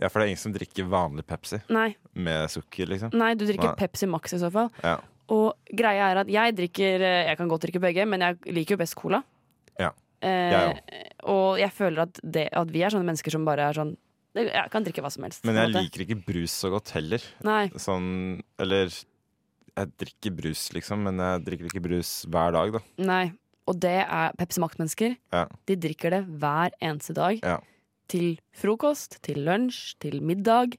Ja, 0.01 0.09
for 0.09 0.19
det 0.21 0.25
er 0.27 0.31
ingen 0.33 0.41
som 0.41 0.55
drikker 0.55 0.87
vanlig 0.91 1.25
Pepsi 1.29 1.61
Nei, 1.73 1.91
med 2.15 2.51
sukker, 2.51 2.89
liksom. 2.91 3.13
nei 3.19 3.35
du 3.39 3.45
drikker 3.47 3.73
Nei. 3.73 3.79
Pepsi 3.81 4.09
Max 4.11 4.33
i 4.35 4.41
så 4.43 4.51
fall. 4.53 4.71
Ja. 4.83 4.97
Og 5.33 5.55
greia 5.73 6.11
er 6.13 6.23
at 6.25 6.31
jeg 6.33 6.55
drikker 6.59 7.01
eh, 7.07 7.29
Jeg 7.31 7.39
kan 7.39 7.49
godt 7.49 7.63
drikke 7.67 7.81
begge, 7.81 8.05
men 8.11 8.21
jeg 8.25 8.39
liker 8.53 8.75
jo 8.75 8.81
best 8.83 8.97
cola. 8.99 9.23
Ja. 9.81 9.93
Eh, 10.21 10.57
Jeg 10.57 11.13
og 11.31 11.61
jeg 11.61 11.71
føler 11.77 12.03
at, 12.09 12.19
det, 12.25 12.49
at 12.53 12.73
vi 12.75 12.83
er 12.83 12.91
sånne 12.93 13.07
mennesker 13.07 13.33
som 13.37 13.45
bare 13.47 13.69
er 13.71 13.79
sånn 13.79 13.95
Jeg 14.37 14.69
kan 14.73 14.85
drikke 14.85 15.05
hva 15.05 15.11
som 15.15 15.25
helst. 15.27 15.45
Men 15.47 15.61
jeg 15.61 15.73
liker 15.77 16.05
ikke 16.07 16.19
brus 16.27 16.57
så 16.65 16.73
godt 16.73 16.91
heller. 16.97 17.23
Nei. 17.47 17.67
Sånn, 17.81 18.41
eller 18.61 18.89
jeg 18.91 19.93
drikker 20.03 20.35
brus, 20.37 20.67
liksom, 20.75 21.05
men 21.07 21.21
jeg 21.23 21.45
drikker 21.47 21.69
ikke 21.71 21.85
brus 21.85 22.11
hver 22.29 22.53
dag, 22.57 22.75
da. 22.77 22.81
Nei. 23.09 23.25
Og 23.71 23.79
det 23.81 23.95
er 24.03 24.35
Pepsi 24.37 24.61
Max-mennesker. 24.61 25.15
Ja. 25.33 25.47
De 25.71 25.77
drikker 25.79 26.13
det 26.17 26.23
hver 26.43 26.75
eneste 26.83 27.15
dag. 27.17 27.39
Ja. 27.41 27.61
Til 28.11 28.39
frokost, 28.57 29.19
til 29.23 29.39
lunsj, 29.47 29.95
til 30.03 30.19
middag. 30.23 30.75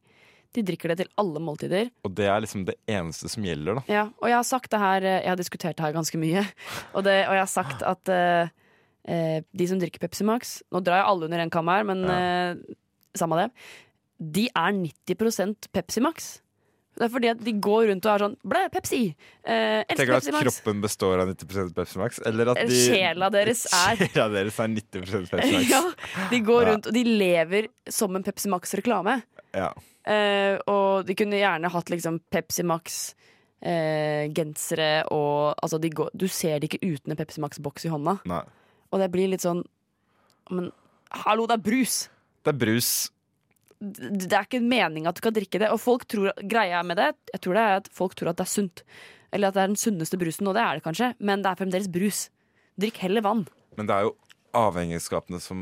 De 0.54 0.62
drikker 0.62 0.92
det 0.94 0.98
til 1.02 1.10
alle 1.18 1.40
måltider. 1.42 1.88
Og 2.06 2.14
det 2.14 2.28
er 2.30 2.44
liksom 2.44 2.66
det 2.68 2.76
eneste 2.88 3.30
som 3.32 3.44
gjelder, 3.48 3.80
da. 3.80 3.84
Ja, 3.90 4.04
og 4.22 4.30
jeg 4.30 4.38
har 4.38 4.46
sagt 4.46 4.70
det 4.70 4.80
her 4.84 5.02
eh, 5.08 5.22
Jeg 5.24 5.32
har 5.32 5.40
diskutert 5.40 5.78
det 5.80 5.86
her 5.88 5.96
ganske 5.96 6.20
mye. 6.22 6.44
Og, 6.96 7.02
det, 7.08 7.16
og 7.28 7.34
jeg 7.34 7.42
har 7.42 7.50
sagt 7.50 7.82
at 7.82 8.12
uh, 8.14 9.40
de 9.50 9.68
som 9.68 9.80
drikker 9.82 10.00
Pepsi 10.00 10.24
Max 10.24 10.60
Nå 10.72 10.80
drar 10.86 11.02
jeg 11.02 11.10
alle 11.10 11.26
under 11.26 11.42
en 11.44 11.50
kam 11.50 11.68
her, 11.74 11.84
men 11.84 12.06
Ja. 12.06 12.54
uh, 12.54 12.78
samme 13.18 13.38
det. 13.42 13.50
De 14.34 14.46
er 14.56 14.72
90% 15.10 15.68
Pepsi 15.74 16.02
Max. 16.02 16.40
Det 16.94 17.04
er 17.08 17.10
fordi 17.10 17.30
at 17.32 17.40
de 17.42 17.54
går 17.66 17.88
rundt 17.90 18.06
og 18.06 18.12
er 18.14 18.20
sånn 18.22 18.36
Blæ, 18.46 18.60
Pepsi! 18.74 19.00
Eh, 19.44 19.82
elsker 19.82 19.96
Tenker 19.98 20.12
du 20.14 20.18
at 20.20 20.28
Max. 20.36 20.44
kroppen 20.46 20.82
består 20.84 21.16
av 21.24 21.28
90% 21.32 21.74
Pepsi 21.74 21.98
Max? 21.98 22.20
Eller 22.30 22.52
at 22.54 22.60
de, 22.70 22.76
sjela 22.86 23.30
deres 23.34 23.64
er- 23.80 23.98
Sjela 24.04 24.28
deres 24.36 24.60
er 24.62 24.68
90 24.76 25.02
Pepsi 25.32 25.54
Max? 25.56 25.70
ja, 25.72 25.82
de 26.30 26.40
går 26.46 26.62
rundt 26.70 26.86
og 26.92 26.94
de 26.94 27.04
lever 27.08 27.68
som 27.90 28.14
en 28.16 28.24
Pepsi 28.24 28.48
Max-reklame. 28.54 29.16
Ja. 29.58 29.72
Eh, 30.06 30.58
og 30.68 31.06
de 31.08 31.16
kunne 31.18 31.40
gjerne 31.40 31.70
hatt 31.74 31.90
liksom 31.94 32.20
Pepsi 32.34 32.62
Max-gensere 33.64 34.90
og 35.14 35.56
altså 35.64 35.80
de 35.82 35.90
går, 35.90 36.10
Du 36.14 36.28
ser 36.28 36.60
det 36.60 36.70
ikke 36.72 36.84
uten 36.94 37.12
en 37.14 37.18
Pepsi 37.20 37.42
Max-boks 37.44 37.86
i 37.88 37.92
hånda. 37.94 38.18
Nei. 38.30 38.42
Og 38.94 39.00
det 39.02 39.10
blir 39.14 39.28
litt 39.32 39.42
sånn 39.46 39.64
Men 40.52 40.72
hallo, 41.24 41.46
det 41.48 41.56
er 41.58 41.64
brus! 41.64 42.10
Det 42.44 42.52
er 42.52 42.58
brus. 42.60 42.90
Det 43.84 44.32
er 44.32 44.46
ikke 44.46 44.64
meninga 44.64 45.12
at 45.12 45.20
du 45.20 45.24
kan 45.26 45.36
drikke 45.36 45.60
det. 45.60 45.72
Og 45.74 45.82
folk 45.84 46.06
tror, 46.08 46.32
greia 46.50 46.80
med 46.88 47.02
det 47.02 47.10
Jeg 47.34 47.44
tror 47.44 47.58
det 47.58 47.64
er 47.64 47.82
at 47.82 47.90
folk 47.92 48.16
tror 48.16 48.32
at 48.32 48.40
det 48.40 48.46
er 48.48 48.54
sunt. 48.54 48.84
Eller 49.34 49.50
at 49.50 49.58
det 49.58 49.64
er 49.64 49.72
den 49.74 49.80
sunneste 49.80 50.20
brusen, 50.22 50.48
og 50.48 50.56
det 50.56 50.64
er 50.64 50.78
det 50.78 50.86
kanskje, 50.86 51.14
men 51.20 51.44
det 51.44 51.50
er 51.52 51.60
fremdeles 51.60 51.90
brus. 51.92 52.28
Drikk 52.80 53.02
heller 53.04 53.26
vann. 53.26 53.44
Men 53.78 53.90
det 53.90 53.96
er 53.96 54.08
jo 54.08 54.14
avhengighetsskapende 54.54 55.40
som 55.42 55.60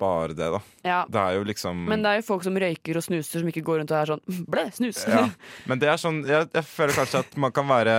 bare 0.00 0.34
det, 0.36 0.48
da. 0.52 0.58
Ja. 0.84 0.98
Det 1.08 1.20
er 1.22 1.38
jo 1.38 1.44
liksom 1.48 1.78
Men 1.88 2.02
det 2.04 2.10
er 2.10 2.18
jo 2.20 2.24
folk 2.28 2.42
som 2.44 2.56
røyker 2.60 2.98
og 3.00 3.04
snuser, 3.06 3.40
som 3.40 3.48
ikke 3.48 3.62
går 3.64 3.78
rundt 3.80 3.94
og 3.94 3.96
er 4.02 4.10
sånn 4.12 4.22
Ble, 4.52 4.66
snus! 4.76 4.98
ja. 5.08 5.22
Men 5.70 5.80
det 5.80 5.88
er 5.88 6.00
sånn 6.02 6.18
jeg, 6.28 6.50
jeg 6.52 6.66
føler 6.68 6.98
kanskje 6.98 7.22
at 7.24 7.38
man 7.40 7.54
kan 7.56 7.68
være 7.70 7.94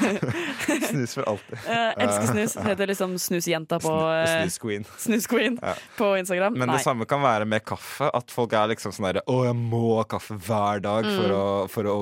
Snus 0.90 1.14
for 1.16 1.24
alltid. 1.30 1.56
Eh, 1.66 1.92
elsker 2.04 2.26
snus. 2.32 2.56
Heter 2.64 2.90
liksom 2.90 3.14
Snusjenta 3.22 3.78
på 3.82 3.92
eh, 4.12 4.26
Snus-queen. 4.42 4.84
Snusqueen 4.98 5.58
Ja. 5.62 5.74
på 5.96 6.12
Instagram. 6.20 6.54
Men 6.58 6.68
Nei. 6.70 6.76
det 6.78 6.84
samme 6.84 7.06
kan 7.08 7.22
være 7.24 7.46
med 7.48 7.64
kaffe. 7.64 8.10
At 8.14 8.30
folk 8.34 8.52
er 8.56 8.72
liksom 8.74 8.92
sånn 8.94 9.08
derre 9.10 9.24
Å, 9.30 9.38
jeg 9.48 9.56
må 9.56 9.96
ha 10.00 10.04
kaffe 10.10 10.36
hver 10.36 10.82
dag 10.84 11.06
for, 11.08 11.34
å, 11.36 11.46
for 11.70 11.88
å 11.90 11.96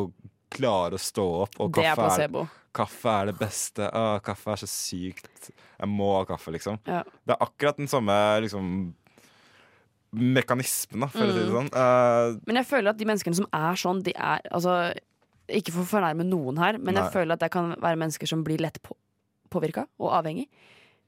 klare 0.51 0.95
å 0.99 1.03
stå 1.03 1.27
opp. 1.45 1.59
Og 1.61 1.73
kaffe 1.73 1.83
det 1.83 1.89
er 1.89 1.97
kaffe 1.97 2.23
er, 2.45 2.55
kaffe 2.79 3.15
er 3.23 3.27
det 3.33 3.37
beste. 3.39 3.89
Å, 3.91 4.21
kaffe 4.25 4.53
er 4.55 4.63
så 4.63 4.69
sykt. 4.71 5.51
Jeg 5.79 5.89
må 5.89 6.13
ha 6.17 6.25
kaffe, 6.29 6.53
liksom. 6.55 6.79
Ja. 6.87 7.03
Det 7.27 7.35
er 7.37 7.45
akkurat 7.47 7.77
den 7.81 7.89
samme 7.91 8.15
liksom 8.45 8.95
mekanismen, 10.19 11.03
da, 11.05 11.09
for 11.13 11.21
å 11.27 11.33
si 11.33 11.39
det 11.39 11.49
Mm. 11.49 11.69
sånn. 11.69 11.73
Uh, 11.75 12.41
Men 12.47 12.57
jeg 12.57 12.67
føler 12.67 12.89
at 12.91 12.97
de 12.97 13.05
menneskene 13.05 13.35
som 13.37 13.47
er 13.53 13.75
sånn, 13.77 14.03
de 14.03 14.13
er 14.17 14.41
altså 14.51 14.95
Ikke 15.51 15.73
for 15.73 15.81
å 15.81 15.89
fornærme 15.89 16.27
noen 16.29 16.59
her, 16.59 16.77
men 16.77 16.93
Nei. 16.93 17.03
jeg 17.03 17.13
føler 17.15 17.33
at 17.33 17.41
det 17.41 17.51
kan 17.51 17.71
være 17.81 17.97
mennesker 17.97 18.29
som 18.29 18.43
blir 18.45 18.59
lett 18.61 18.83
på, 18.83 18.93
påvirka 19.49 19.87
og 19.99 20.11
avhengig. 20.13 20.47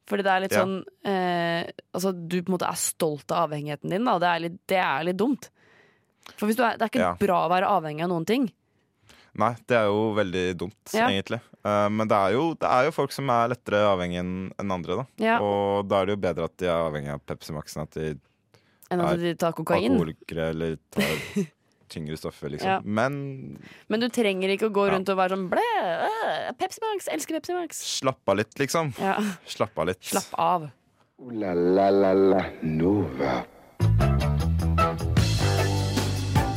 Fordi 0.09 0.22
det 0.24 0.33
er 0.33 0.40
litt 0.40 0.53
Ja. 0.53 0.64
sånn 0.64 0.85
eh, 1.05 1.70
Altså, 1.94 2.12
du 2.26 2.40
på 2.42 2.48
en 2.48 2.57
måte 2.59 2.66
er 2.70 2.74
stolt 2.74 3.31
av 3.31 3.50
avhengigheten 3.50 3.90
din, 3.90 4.03
da, 4.03 4.18
det 4.18 4.29
er 4.29 4.40
litt, 4.40 4.66
det 4.66 4.79
er 4.79 5.05
litt 5.05 5.16
dumt. 5.18 5.50
For 6.38 6.48
er, 6.48 6.55
det 6.79 6.81
er 6.81 6.88
ikke 6.88 6.98
Ja. 7.00 7.14
bra 7.20 7.46
å 7.48 7.50
være 7.50 7.68
avhengig 7.68 8.03
av 8.03 8.09
noen 8.09 8.24
ting. 8.26 8.50
Nei, 9.40 9.53
det 9.68 9.76
er 9.81 9.87
jo 9.90 10.00
veldig 10.16 10.44
dumt, 10.61 10.94
Ja. 10.94 11.09
egentlig. 11.11 11.40
Uh, 11.64 11.88
men 11.92 12.09
det 12.09 12.16
er, 12.16 12.33
jo, 12.37 12.44
det 12.57 12.68
er 12.70 12.87
jo 12.88 12.92
folk 12.96 13.12
som 13.12 13.29
er 13.35 13.50
lettere 13.53 13.81
avhengig 13.90 14.20
enn 14.22 14.70
andre, 14.72 15.00
da. 15.03 15.07
Ja. 15.20 15.38
Og 15.44 15.88
da 15.90 16.00
er 16.00 16.07
det 16.09 16.14
jo 16.16 16.22
bedre 16.24 16.44
at 16.48 16.57
de 16.62 16.68
er 16.70 16.85
avhengig 16.88 17.12
av 17.12 17.20
Pepsi 17.29 17.53
Max 17.57 17.76
enn 17.76 17.83
at 17.88 17.96
de 17.98 18.11
Enn 18.90 19.00
at 19.05 19.20
de 19.22 19.35
tar 19.38 19.53
kokain. 19.55 19.92
alkoholikere 19.92 20.48
eller 20.50 20.79
tar 20.90 21.05
tyngre 21.92 22.16
stoffer, 22.18 22.50
liksom. 22.55 22.68
Ja. 22.70 22.81
Men 22.83 23.59
Men 23.90 24.00
du 24.03 24.09
trenger 24.09 24.50
ikke 24.55 24.70
å 24.70 24.74
gå 24.74 24.87
Ja. 24.88 24.94
rundt 24.96 25.09
og 25.12 25.18
være 25.20 25.37
sånn 25.37 25.48
blæ, 25.50 25.66
øh, 26.07 26.50
Pepsi 26.59 26.81
Max, 26.87 27.07
elsker 27.12 27.38
Pepsi 27.40 27.55
Max. 27.55 27.83
slapp 28.00 28.22
av 28.31 28.37
litt, 28.40 28.55
liksom. 28.59 28.92
Ja, 28.98 29.18
Slapp 29.46 29.79
av 29.79 29.87
litt. 29.92 30.03
Slapp 30.03 30.33
av. 30.38 30.70
Uh, 31.20 31.33
la 31.37 31.53
la 31.55 31.90
la 31.90 32.12
la 32.14 32.44
Nova. 32.62 33.44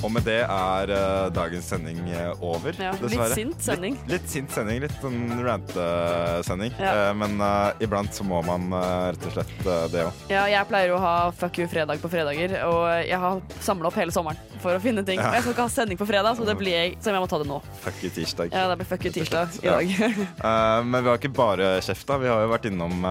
Og 0.04 0.12
med 0.12 0.26
det 0.28 0.42
er 0.44 0.92
uh, 0.92 1.30
dagens 1.34 1.70
sending 1.72 2.00
eh, 2.12 2.44
over, 2.44 2.76
Ja, 2.80 2.92
litt 3.00 3.36
sint 3.36 3.62
sending. 3.64 3.96
Litt, 4.04 4.12
litt 4.18 4.32
sint 4.32 4.52
sending, 4.52 4.82
litt 4.84 4.96
sånn 5.00 5.40
rantesending. 5.46 6.74
Ja. 6.80 6.94
Uh, 6.94 7.12
men 7.22 7.40
uh, 7.40 7.72
iblant 7.84 8.12
så 8.16 8.26
må 8.28 8.42
man 8.46 8.68
rett 8.74 9.28
og 9.30 9.36
slett 9.38 9.54
det 9.94 10.04
òg. 10.04 10.24
Ja, 10.32 10.44
jeg 10.52 10.68
pleier 10.70 10.94
å 10.96 11.00
ha 11.02 11.14
Fuck 11.38 11.62
you 11.62 11.70
fredag 11.72 12.02
på 12.04 12.10
fredager, 12.12 12.56
og 12.68 12.84
jeg 13.06 13.20
har 13.20 13.40
samla 13.64 13.90
opp 13.90 13.98
hele 14.00 14.14
sommeren 14.14 14.40
for 14.62 14.76
å 14.76 14.82
finne 14.84 15.04
ting. 15.08 15.20
Ja. 15.20 15.30
Men 15.30 15.40
jeg 15.40 15.46
skal 15.46 15.56
ikke 15.56 15.68
ha 15.68 15.74
sending 15.74 16.00
på 16.00 16.08
fredag, 16.10 16.38
så 16.38 16.48
det 16.48 16.58
blir 16.60 16.76
jeg, 16.76 16.98
så 17.04 17.14
jeg 17.14 17.24
må 17.24 17.30
ta 17.32 17.40
det 17.42 17.48
nå. 17.50 17.60
Fuck 17.84 18.04
you 18.04 18.12
tirsdag. 18.14 18.54
Ja, 18.54 18.68
det 18.72 18.80
blir 18.82 18.90
fuck 18.90 19.08
you 19.08 19.14
tirsdag 19.16 19.58
i 19.64 19.72
dag. 19.72 19.94
Men 20.92 21.00
vi 21.00 21.12
har 21.12 21.20
ikke 21.20 21.34
bare 21.36 21.70
kjefta. 21.84 22.20
Vi 22.22 22.32
har 22.32 22.44
jo 22.44 22.52
vært 22.52 22.68
innom 22.70 23.08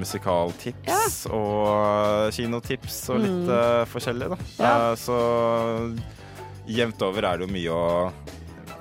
musikaltips 0.00 1.24
og 1.32 2.32
kinotips 2.34 2.98
og 3.12 3.22
litt 3.22 3.50
eh, 3.52 3.82
forskjellig, 3.90 4.28
da. 4.32 4.38
Mm. 4.38 4.62
Ja. 4.62 4.74
Så 4.98 5.16
jevnt 6.68 7.02
over 7.02 7.26
er 7.26 7.40
det 7.42 7.48
jo 7.48 7.52
mye 7.56 7.72
å 7.74 7.88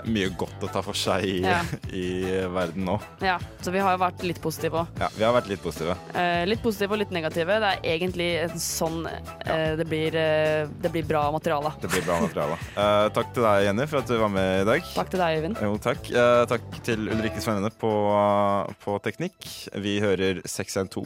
mye 0.10 0.32
godt 0.34 0.64
å 0.66 0.70
ta 0.72 0.82
for 0.82 0.98
seg 0.98 1.26
i, 1.28 1.34
Ja. 1.46 1.60
i 1.94 2.24
verden 2.50 2.86
nå. 2.88 2.96
Ja, 3.22 3.36
så 3.62 3.70
vi 3.74 3.82
har 3.84 3.94
jo 3.96 4.00
vært 4.02 4.24
litt 4.26 4.42
positive 4.42 4.82
òg. 4.82 5.02
Ja, 5.02 5.10
vi 5.14 5.26
har 5.28 5.36
vært 5.36 5.50
litt 5.52 5.62
positive. 5.62 5.94
Eh, 6.18 6.42
litt 6.50 6.64
positive 6.64 6.96
og 6.96 7.02
litt 7.04 7.14
negative. 7.14 7.60
Det 7.62 7.72
er 7.76 7.86
egentlig 7.94 8.30
en 8.48 8.58
sånn 8.62 9.06
eh, 9.06 9.76
det, 9.78 9.86
blir, 9.90 10.18
eh, 10.18 10.66
det 10.82 10.94
blir 10.94 11.06
bra 11.06 11.28
materiale. 11.34 11.74
Det 11.84 11.92
blir 11.94 12.06
bra 12.08 12.18
materiale. 12.24 12.58
Eh, 12.74 13.08
takk 13.14 13.34
til 13.36 13.46
deg, 13.46 13.68
Jenny, 13.70 13.90
for 13.94 14.02
at 14.02 14.10
du 14.10 14.18
var 14.26 14.34
med 14.34 14.52
i 14.64 14.68
dag. 14.74 14.92
Takk 14.98 15.14
til 15.14 15.22
deg, 15.26 15.40
Øyvind. 15.42 15.64
Jo, 15.70 15.78
takk. 15.86 16.12
Eh, 16.12 16.44
takk 16.50 16.70
til 16.88 17.10
Ulrikke 17.12 17.44
Svennene 17.44 17.74
på, 17.82 17.94
på 18.82 18.98
teknikk. 19.06 19.52
Vi 19.86 20.00
hører 20.04 20.42
612. 20.50 21.06